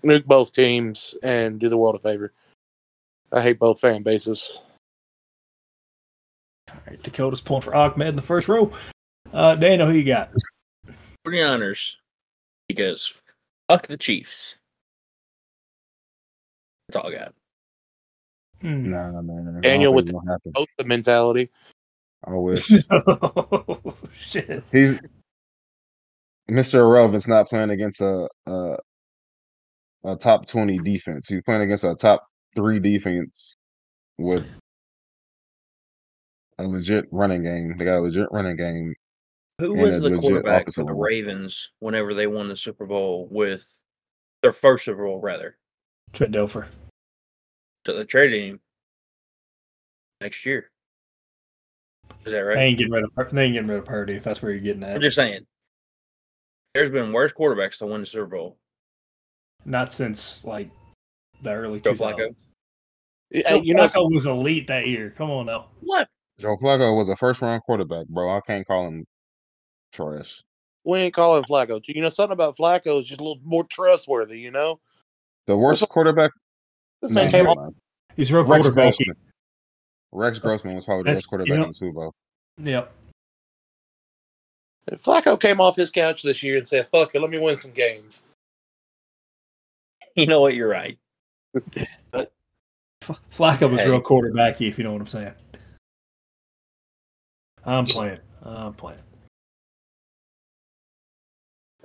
nuke 0.04 0.26
both 0.26 0.52
teams 0.52 1.14
and 1.22 1.58
do 1.58 1.70
the 1.70 1.78
world 1.78 1.94
a 1.94 1.98
favor. 1.98 2.30
I 3.32 3.40
hate 3.40 3.58
both 3.58 3.80
fan 3.80 4.02
bases. 4.02 4.58
All 6.72 6.80
right, 6.86 7.02
Dakota's 7.02 7.40
pulling 7.40 7.62
for 7.62 7.74
Ahmed 7.74 8.08
in 8.08 8.16
the 8.16 8.22
first 8.22 8.48
row. 8.48 8.70
Uh, 9.32 9.54
Daniel, 9.54 9.86
who 9.88 9.94
you 9.94 10.04
got? 10.04 10.30
49ers. 11.26 11.96
Because 12.68 13.12
fuck 13.68 13.86
the 13.86 13.96
Chiefs. 13.96 14.56
That's 16.88 17.04
all 17.04 17.10
I 17.10 17.14
got. 17.14 17.34
Hmm. 18.60 18.90
Nah, 18.90 19.22
man. 19.22 19.56
I 19.58 19.60
Daniel 19.60 19.92
with 19.94 20.08
it's 20.08 20.12
gonna. 20.12 20.38
Both 20.46 20.68
the 20.78 20.84
mentality. 20.84 21.50
I 22.24 22.34
wish 22.34 22.70
oh, 22.90 23.94
shit. 24.12 24.62
he's 24.70 25.00
Mr. 26.48 26.74
Irrelevant's 26.74 27.26
not 27.26 27.48
playing 27.48 27.70
against 27.70 28.00
a, 28.00 28.28
a 28.46 28.76
a 30.04 30.16
top 30.16 30.46
twenty 30.46 30.78
defense. 30.78 31.28
He's 31.28 31.42
playing 31.42 31.62
against 31.62 31.82
a 31.82 31.96
top 31.96 32.24
three 32.54 32.78
defense 32.78 33.54
with 34.18 34.46
a 36.58 36.64
legit 36.64 37.06
running 37.10 37.42
game. 37.42 37.76
They 37.76 37.84
got 37.84 37.98
a 37.98 38.00
legit 38.00 38.28
running 38.30 38.56
game. 38.56 38.94
Who 39.58 39.74
was 39.74 40.00
the 40.00 40.10
legit 40.10 40.20
quarterback 40.20 40.72
for 40.72 40.84
the. 40.84 40.92
Ravens 40.92 41.70
whenever 41.80 42.14
they 42.14 42.26
won 42.26 42.48
the 42.48 42.56
Super 42.56 42.86
Bowl 42.86 43.28
with 43.30 43.82
their 44.42 44.52
first 44.52 44.84
Super 44.84 45.04
Bowl, 45.04 45.20
rather? 45.20 45.56
Trent 46.12 46.34
Dilfer. 46.34 46.66
So 47.86 47.96
they 47.96 48.04
traded 48.04 48.40
him 48.40 48.60
next 50.20 50.46
year. 50.46 50.70
Is 52.24 52.32
that 52.32 52.40
right? 52.40 52.54
They 52.54 52.64
ain't 52.64 52.78
getting 52.78 52.92
rid 52.92 53.04
of 53.04 53.14
Pur- 53.14 53.28
they 53.32 53.44
ain't 53.44 53.54
getting 53.54 53.68
rid 53.68 53.78
of 53.78 53.84
Purdy 53.84 54.14
if 54.14 54.24
that's 54.24 54.42
where 54.42 54.52
you're 54.52 54.60
getting 54.60 54.82
at. 54.82 54.96
I'm 54.96 55.00
just 55.00 55.16
saying. 55.16 55.46
There's 56.74 56.90
been 56.90 57.12
worse 57.12 57.32
quarterbacks 57.32 57.78
to 57.78 57.86
win 57.86 58.00
the 58.00 58.06
Super 58.06 58.26
Bowl. 58.26 58.56
Not 59.64 59.92
since 59.92 60.44
like 60.44 60.70
the 61.42 61.52
early 61.52 61.80
Joe 61.80 61.92
2000s. 61.92 61.98
Flacco? 61.98 62.34
Eh, 63.34 63.42
Joe 63.48 63.62
you 63.62 63.74
know, 63.74 63.84
Flacco 63.84 64.12
was 64.12 64.26
elite 64.26 64.66
that 64.68 64.86
year. 64.86 65.10
Come 65.10 65.30
on 65.30 65.46
now. 65.46 65.66
What? 65.80 66.08
Joe 66.42 66.56
Flacco 66.56 66.96
was 66.96 67.08
a 67.08 67.16
first 67.16 67.40
round 67.40 67.62
quarterback, 67.62 68.06
bro. 68.08 68.28
I 68.30 68.40
can't 68.40 68.66
call 68.66 68.88
him 68.88 69.06
trash. 69.92 70.42
we 70.84 70.98
ain't 70.98 71.14
calling 71.14 71.38
him 71.38 71.44
Flacco. 71.44 71.80
You 71.86 72.02
know, 72.02 72.08
something 72.08 72.32
about 72.32 72.56
Flacco 72.56 73.00
is 73.00 73.06
just 73.06 73.20
a 73.20 73.24
little 73.24 73.40
more 73.44 73.64
trustworthy. 73.64 74.40
You 74.40 74.50
know, 74.50 74.80
The 75.46 75.56
worst 75.56 75.88
quarterback. 75.88 76.32
this 77.00 77.12
No, 77.12 77.28
came 77.30 77.46
off. 77.46 77.56
mind. 77.56 77.74
He's 78.16 78.32
real 78.32 78.42
Rex 78.42 78.66
quarterback. 78.66 78.96
Grossman. 78.96 79.16
Rex 80.10 80.38
oh, 80.38 80.40
Grossman 80.42 80.74
was 80.74 80.84
probably 80.84 81.02
the 81.04 81.04
That's- 81.04 81.18
best 81.22 81.28
quarterback 81.28 81.48
you 81.50 81.56
know- 81.56 81.62
in 81.62 81.68
the 81.70 81.74
Super 81.74 81.92
Bowl. 81.92 82.14
Yep. 82.58 82.92
Flacco 85.04 85.40
came 85.40 85.60
off 85.60 85.76
his 85.76 85.90
couch 85.90 86.22
this 86.22 86.42
year 86.42 86.56
and 86.56 86.66
said, 86.66 86.88
"Fuck 86.88 87.14
it, 87.14 87.20
let 87.20 87.30
me 87.30 87.38
win 87.38 87.54
some 87.56 87.70
games." 87.70 88.24
You 90.16 90.26
know 90.26 90.40
what? 90.40 90.54
You're 90.54 90.68
right. 90.68 90.98
F- 92.14 92.26
Flacco 93.34 93.70
was 93.70 93.80
Hey. 93.80 93.90
real 93.90 94.00
quarterbacky, 94.02 94.68
if 94.68 94.76
you 94.78 94.84
know 94.84 94.92
what 94.92 95.00
I'm 95.00 95.06
saying. 95.06 95.32
I'm 97.64 97.86
playing. 97.86 98.18
I'm 98.42 98.74
playing. 98.74 98.98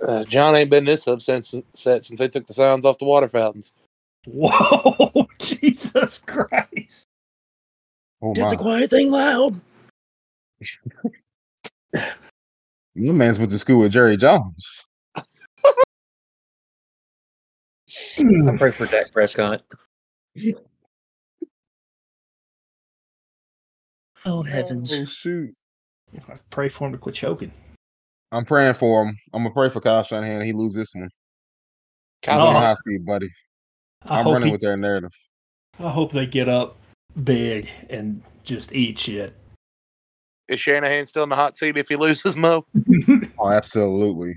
Uh, 0.00 0.24
John 0.24 0.54
ain't 0.54 0.70
been 0.70 0.84
this 0.84 1.06
upset 1.06 1.44
since, 1.44 1.64
since 1.74 2.08
they 2.08 2.28
took 2.28 2.46
the 2.46 2.52
sounds 2.52 2.84
off 2.84 2.98
the 2.98 3.04
water 3.04 3.28
fountains. 3.28 3.74
Whoa, 4.26 5.26
Jesus 5.38 6.22
Christ. 6.26 7.06
Oh 8.22 8.32
Did 8.34 8.42
my! 8.42 8.50
the 8.50 8.56
quiet 8.56 8.90
thing 8.90 9.10
loud. 9.10 9.60
Your 12.94 13.14
man's 13.14 13.38
went 13.38 13.50
to 13.52 13.58
school 13.58 13.80
with 13.80 13.92
Jerry 13.92 14.16
Jones. 14.16 14.86
I 18.18 18.56
pray 18.58 18.70
for 18.70 18.86
Dak 18.86 19.12
Prescott. 19.12 19.62
Oh 24.26 24.42
heavens! 24.42 24.92
Oh 24.92 25.04
shoot! 25.04 25.54
I 26.28 26.34
pray 26.50 26.68
for 26.68 26.86
him 26.86 26.92
to 26.92 26.98
quit 26.98 27.14
choking. 27.14 27.52
I'm 28.32 28.44
praying 28.44 28.74
for 28.74 29.04
him. 29.04 29.16
I'm 29.32 29.42
gonna 29.42 29.54
pray 29.54 29.68
for 29.70 29.80
Kyle 29.80 30.02
Shanahan. 30.02 30.42
He 30.42 30.52
lose 30.52 30.74
this 30.74 30.94
one. 30.94 31.08
He's 32.22 32.34
No. 32.34 32.46
on 32.48 32.54
the 32.54 32.60
hot 32.60 32.76
seat, 32.86 33.04
buddy. 33.04 33.28
I 34.02 34.20
I'm 34.20 34.26
running 34.26 34.46
he- 34.48 34.52
with 34.52 34.60
their 34.60 34.76
narrative. 34.76 35.12
I 35.78 35.90
hope 35.90 36.12
they 36.12 36.26
get 36.26 36.48
up 36.48 36.76
big 37.24 37.70
and 37.88 38.22
just 38.44 38.72
eat 38.72 38.98
shit. 38.98 39.34
Is 40.48 40.60
Shanahan 40.60 41.06
still 41.06 41.22
in 41.22 41.28
the 41.28 41.36
hot 41.36 41.56
seat 41.56 41.76
if 41.76 41.88
he 41.88 41.96
loses 41.96 42.36
Mo? 42.36 42.66
Oh, 43.38 43.50
absolutely. 43.50 44.34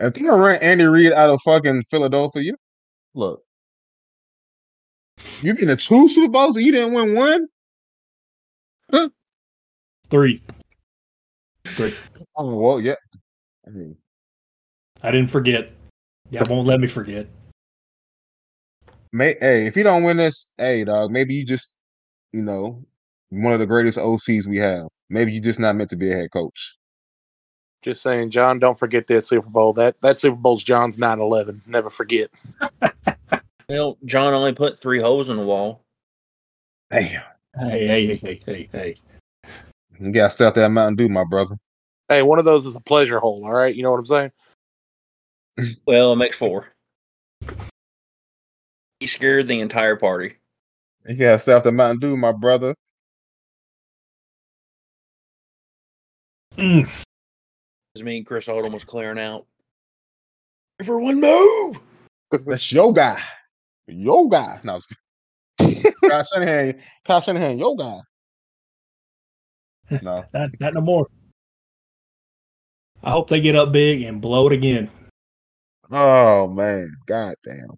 If 0.00 0.14
they 0.14 0.20
gonna 0.20 0.36
run 0.36 0.56
Andy 0.62 0.84
Reid 0.84 1.12
out 1.12 1.30
of 1.30 1.40
fucking 1.44 1.82
Philadelphia, 1.90 2.42
you 2.42 2.56
look. 3.14 3.42
You've 5.40 5.56
been 5.56 5.68
to 5.68 5.76
two 5.76 6.08
Super 6.08 6.30
Bowls 6.30 6.56
and 6.56 6.64
you 6.64 6.70
didn't 6.72 6.92
win 6.94 7.14
one. 7.14 7.48
Three. 10.10 10.42
Three. 11.66 11.94
Oh 12.36 12.54
well, 12.54 12.80
yeah. 12.80 12.94
I 13.66 13.70
mean, 13.70 13.96
I 15.02 15.10
didn't 15.10 15.30
forget. 15.30 15.70
Yeah, 16.30 16.44
won't 16.48 16.66
let 16.66 16.80
me 16.80 16.86
forget. 16.86 17.26
may, 19.12 19.36
hey, 19.40 19.66
if 19.66 19.76
you 19.76 19.82
don't 19.82 20.02
win 20.02 20.16
this, 20.16 20.52
hey, 20.56 20.84
dog, 20.84 21.10
maybe 21.10 21.34
you 21.34 21.44
just, 21.44 21.78
you 22.32 22.42
know, 22.42 22.84
one 23.30 23.52
of 23.52 23.58
the 23.58 23.66
greatest 23.66 23.98
OCs 23.98 24.46
we 24.46 24.58
have. 24.58 24.88
Maybe 25.10 25.32
you're 25.32 25.42
just 25.42 25.60
not 25.60 25.76
meant 25.76 25.90
to 25.90 25.96
be 25.96 26.10
a 26.10 26.16
head 26.16 26.30
coach. 26.32 26.76
Just 27.82 28.02
saying, 28.02 28.30
John, 28.30 28.58
don't 28.58 28.78
forget 28.78 29.06
that 29.08 29.24
Super 29.24 29.48
Bowl. 29.48 29.72
That 29.72 29.96
that 30.02 30.18
Super 30.18 30.36
Bowl's 30.36 30.64
John's 30.64 30.98
9-11. 30.98 31.60
Never 31.66 31.90
forget. 31.90 32.30
Well, 33.68 33.98
John 34.06 34.32
only 34.32 34.54
put 34.54 34.78
three 34.78 34.98
holes 34.98 35.28
in 35.28 35.36
the 35.36 35.44
wall. 35.44 35.82
Damn, 36.90 37.22
Hey, 37.60 37.86
hey, 37.86 38.06
hey, 38.06 38.14
hey, 38.16 38.40
hey, 38.46 38.68
hey. 38.72 38.94
You 39.98 40.12
gotta 40.12 40.30
stay 40.30 40.44
out 40.44 40.54
that 40.54 40.70
Mountain 40.70 40.96
Dew, 40.96 41.08
my 41.08 41.24
brother. 41.24 41.56
Hey, 42.08 42.22
one 42.22 42.38
of 42.38 42.44
those 42.44 42.66
is 42.66 42.76
a 42.76 42.80
pleasure 42.80 43.18
hole. 43.18 43.44
All 43.44 43.52
right, 43.52 43.74
you 43.74 43.82
know 43.82 43.90
what 43.90 44.00
I'm 44.00 44.06
saying? 44.06 44.32
Well, 45.86 46.12
it 46.12 46.16
makes 46.16 46.36
four. 46.36 46.68
He 49.00 49.08
scared 49.08 49.48
the 49.48 49.60
entire 49.60 49.96
party. 49.96 50.36
You 51.08 51.16
gotta 51.16 51.38
stay 51.40 51.52
out 51.52 51.64
that 51.64 51.72
Mountain 51.72 51.98
Dew, 51.98 52.16
my 52.16 52.30
brother. 52.30 52.74
Mm. 56.56 56.88
As 57.96 58.02
me 58.02 58.18
and 58.18 58.26
Chris 58.26 58.46
Odom 58.46 58.72
was 58.72 58.84
clearing 58.84 59.18
out. 59.18 59.46
Everyone 60.80 61.20
move! 61.20 61.80
That's 62.46 62.70
your 62.70 62.92
guy. 62.92 63.20
Your 63.88 64.28
guy. 64.28 64.60
No, 64.62 64.80
Kyle 65.58 66.24
Shanahan. 66.24 66.80
Kyle 67.04 67.20
Shanahan, 67.20 67.58
your 67.58 67.76
guy. 67.76 67.98
No. 69.90 70.24
Not, 70.34 70.50
not 70.60 70.74
no 70.74 70.80
more. 70.80 71.06
I 73.02 73.10
hope 73.10 73.30
they 73.30 73.40
get 73.40 73.54
up 73.54 73.72
big 73.72 74.02
and 74.02 74.20
blow 74.20 74.46
it 74.46 74.52
again. 74.52 74.90
Oh 75.90 76.48
man, 76.48 76.90
god 77.06 77.34
damn. 77.44 77.70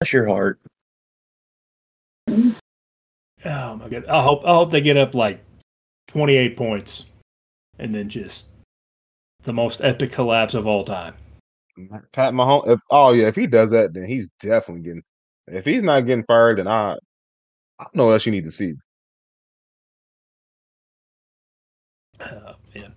That's 0.00 0.12
your 0.12 0.26
heart. 0.26 0.58
Oh 2.28 2.56
my 3.76 3.88
god! 3.88 4.06
I 4.06 4.22
hope 4.22 4.44
I 4.44 4.54
hope 4.54 4.70
they 4.70 4.80
get 4.80 4.96
up 4.96 5.14
like 5.14 5.44
twenty 6.08 6.34
eight 6.34 6.56
points, 6.56 7.04
and 7.78 7.94
then 7.94 8.08
just 8.08 8.48
the 9.42 9.52
most 9.52 9.80
epic 9.82 10.12
collapse 10.12 10.54
of 10.54 10.66
all 10.66 10.84
time. 10.84 11.14
Pat 12.12 12.34
Mahomes. 12.34 12.68
If 12.68 12.80
oh 12.90 13.12
yeah, 13.12 13.26
if 13.26 13.36
he 13.36 13.46
does 13.46 13.70
that, 13.70 13.94
then 13.94 14.04
he's 14.04 14.28
definitely 14.40 14.82
getting. 14.82 15.02
If 15.46 15.64
he's 15.64 15.82
not 15.82 16.06
getting 16.06 16.24
fired, 16.24 16.58
then 16.58 16.68
I, 16.68 16.92
I 16.92 17.84
don't 17.84 17.94
know 17.96 18.06
what 18.06 18.12
else 18.12 18.26
you 18.26 18.32
need 18.32 18.44
to 18.44 18.50
see. 18.50 18.74
Oh 22.32 22.54
man! 22.74 22.94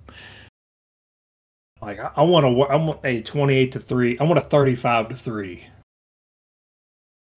Like 1.82 2.00
I, 2.00 2.12
I 2.16 2.22
want 2.24 2.46
to. 2.46 2.62
I 2.64 2.76
want 2.76 3.00
a 3.04 3.22
twenty 3.22 3.56
eight 3.56 3.72
to 3.74 3.80
three. 3.80 4.18
I 4.20 4.24
want 4.24 4.38
a 4.38 4.42
thirty 4.42 4.76
five 4.76 5.10
to 5.10 5.16
three. 5.16 5.64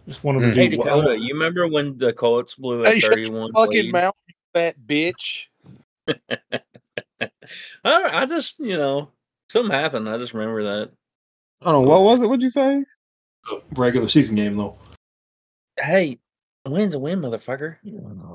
Just 0.07 0.25
want 0.25 0.41
them 0.41 0.51
Mm. 0.51 0.55
to 0.55 0.61
Hey, 0.61 0.69
do. 0.69 0.77
Dakota, 0.79 1.19
you 1.21 1.35
remember 1.35 1.69
when 1.69 1.99
the 1.99 2.13
Colts 2.13 2.55
blew 2.55 2.83
a 2.83 2.87
Hey, 2.87 2.99
shut 2.99 3.11
31 3.13 3.53
Fucking 3.53 3.73
lead? 3.73 3.93
mouth, 3.93 4.15
you 4.27 4.35
fat 4.55 4.77
bitch. 4.87 5.45
I, 7.21 7.31
I 7.85 8.25
just, 8.27 8.59
you 8.59 8.79
know, 8.79 9.11
something 9.51 9.71
happened. 9.71 10.09
I 10.09 10.17
just 10.17 10.33
remember 10.33 10.63
that. 10.65 10.93
I 11.61 11.65
don't 11.67 11.75
know 11.85 11.89
what 11.91 12.03
was 12.05 12.21
it. 12.21 12.27
What'd 12.27 12.43
you 12.43 12.49
say? 12.51 12.85
regular 13.75 14.09
season 14.09 14.37
game 14.37 14.57
though. 14.57 14.79
Hey, 15.79 16.19
a 16.65 16.71
win's 16.71 16.95
a 16.95 16.99
win, 16.99 17.21
motherfucker. 17.21 17.77
Uh, 17.87 18.28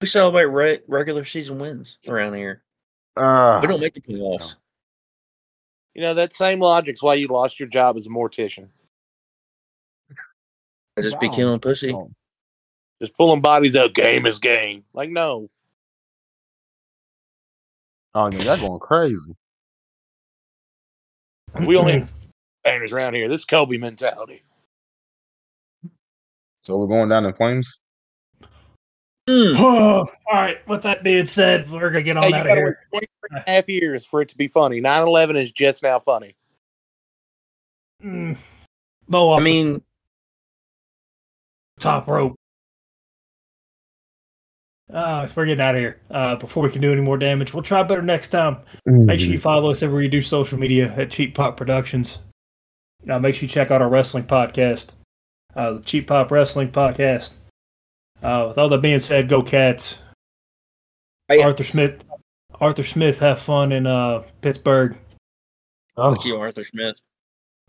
We 0.00 0.06
celebrate 0.06 0.46
re- 0.46 0.80
regular 0.86 1.24
season 1.24 1.58
wins 1.58 1.98
around 2.06 2.34
here. 2.34 2.62
Ah, 3.16 3.60
We 3.60 3.66
don't 3.66 3.80
make 3.80 3.94
the 3.94 4.00
playoffs. 4.02 4.54
You 5.94 6.02
know 6.02 6.12
that 6.14 6.34
same 6.34 6.60
logic's 6.60 7.02
why 7.02 7.14
you 7.14 7.28
lost 7.28 7.58
your 7.58 7.68
job 7.68 7.96
as 7.96 8.06
a 8.06 8.10
mortician. 8.10 8.68
I 10.98 11.02
just 11.02 11.18
be 11.18 11.28
Wow. 11.28 11.34
killing 11.34 11.60
pussy. 11.60 11.92
Oh, 11.92 12.10
Just 13.00 13.16
pulling 13.16 13.40
bodies 13.40 13.76
out. 13.76 13.94
Game 13.94 14.26
is 14.26 14.38
game. 14.38 14.84
Like 14.92 15.08
no, 15.08 15.48
oh 18.14 18.30
yeah, 18.32 18.38
y'all 18.42 18.56
going 18.58 18.80
crazy. 18.80 19.16
we 21.66 21.76
only 21.76 22.00
have 22.00 22.12
banners 22.64 22.92
around 22.92 23.14
here. 23.14 23.28
This 23.28 23.46
Kobe 23.46 23.78
mentality. 23.78 24.42
So 26.60 26.76
we're 26.76 26.86
going 26.88 27.08
down 27.08 27.24
in 27.24 27.32
flames. 27.32 27.80
Mm. 29.28 29.58
all 29.58 30.08
right. 30.32 30.66
With 30.68 30.82
that 30.82 31.02
being 31.02 31.26
said, 31.26 31.70
we're 31.70 31.90
gonna 31.90 32.02
get 32.02 32.16
on 32.16 32.24
Hey, 32.24 32.28
you 32.30 32.34
out 32.36 32.46
of 32.50 32.56
here. 32.56 32.78
wait 32.92 33.08
23 33.22 33.28
and 33.30 33.38
a 33.38 33.50
half 33.50 33.68
years 33.68 34.04
for 34.04 34.22
it 34.22 34.28
to 34.28 34.36
be 34.36 34.48
funny. 34.48 34.80
9-11 34.80 35.40
is 35.40 35.52
just 35.52 35.82
now 35.82 35.98
funny. 35.98 36.36
Mm. 38.04 38.36
Mo, 39.08 39.32
I 39.32 39.40
mean, 39.40 39.82
top 41.80 42.06
rope. 42.08 42.36
Uh, 44.92 45.26
so 45.26 45.34
we're 45.36 45.46
getting 45.46 45.62
out 45.62 45.74
of 45.74 45.80
here. 45.80 46.00
Uh, 46.10 46.36
before 46.36 46.62
we 46.62 46.70
can 46.70 46.80
do 46.80 46.92
any 46.92 47.00
more 47.00 47.18
damage, 47.18 47.52
we'll 47.52 47.62
try 47.62 47.82
better 47.82 48.02
next 48.02 48.28
time. 48.28 48.58
Make 48.84 49.18
sure 49.18 49.30
you 49.30 49.38
follow 49.38 49.70
us 49.70 49.82
everywhere 49.82 50.02
you 50.02 50.08
do 50.08 50.20
social 50.22 50.58
media 50.58 50.94
at 50.96 51.10
Cheap 51.10 51.34
Pop 51.34 51.56
Productions. 51.56 52.18
Now, 53.02 53.18
make 53.18 53.34
sure 53.34 53.42
you 53.42 53.48
check 53.48 53.72
out 53.72 53.82
our 53.82 53.88
wrestling 53.88 54.24
podcast, 54.24 54.90
uh, 55.56 55.74
the 55.74 55.80
Cheap 55.80 56.06
Pop 56.06 56.30
Wrestling 56.30 56.70
Podcast. 56.70 57.32
Uh, 58.22 58.46
with 58.48 58.58
all 58.58 58.68
that 58.68 58.82
being 58.82 59.00
said, 59.00 59.28
go 59.28 59.42
Cats. 59.42 59.98
Hey, 61.28 61.42
Arthur 61.42 61.64
Smith. 61.64 62.04
Arthur 62.60 62.84
Smith, 62.84 63.18
have 63.18 63.40
fun 63.40 63.72
in 63.72 63.86
uh, 63.86 64.22
Pittsburgh. 64.40 64.96
Oh, 65.96 66.14
Fuck 66.14 66.24
you, 66.24 66.36
Arthur 66.36 66.64
Smith. 66.64 66.96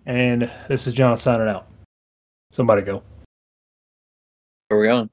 And 0.05 0.49
this 0.69 0.87
is 0.87 0.93
John 0.93 1.17
signing 1.17 1.47
out. 1.47 1.67
Somebody 2.51 2.81
go. 2.81 3.03
Where 4.69 4.79
we 4.79 4.87
going? 4.87 5.09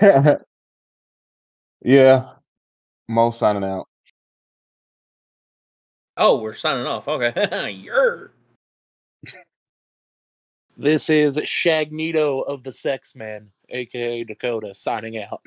yeah. 1.82 2.30
Mo 3.08 3.30
signing 3.30 3.64
out. 3.64 3.86
Oh, 6.16 6.40
we're 6.40 6.54
signing 6.54 6.86
off. 6.86 7.08
Okay. 7.08 7.70
Yer. 7.82 8.30
This 10.80 11.10
is 11.10 11.36
Shagnito 11.36 12.46
of 12.46 12.62
the 12.64 12.72
Sex 12.72 13.14
Man, 13.14 13.50
aka 13.68 14.24
Dakota, 14.24 14.74
signing 14.74 15.18
out. 15.18 15.46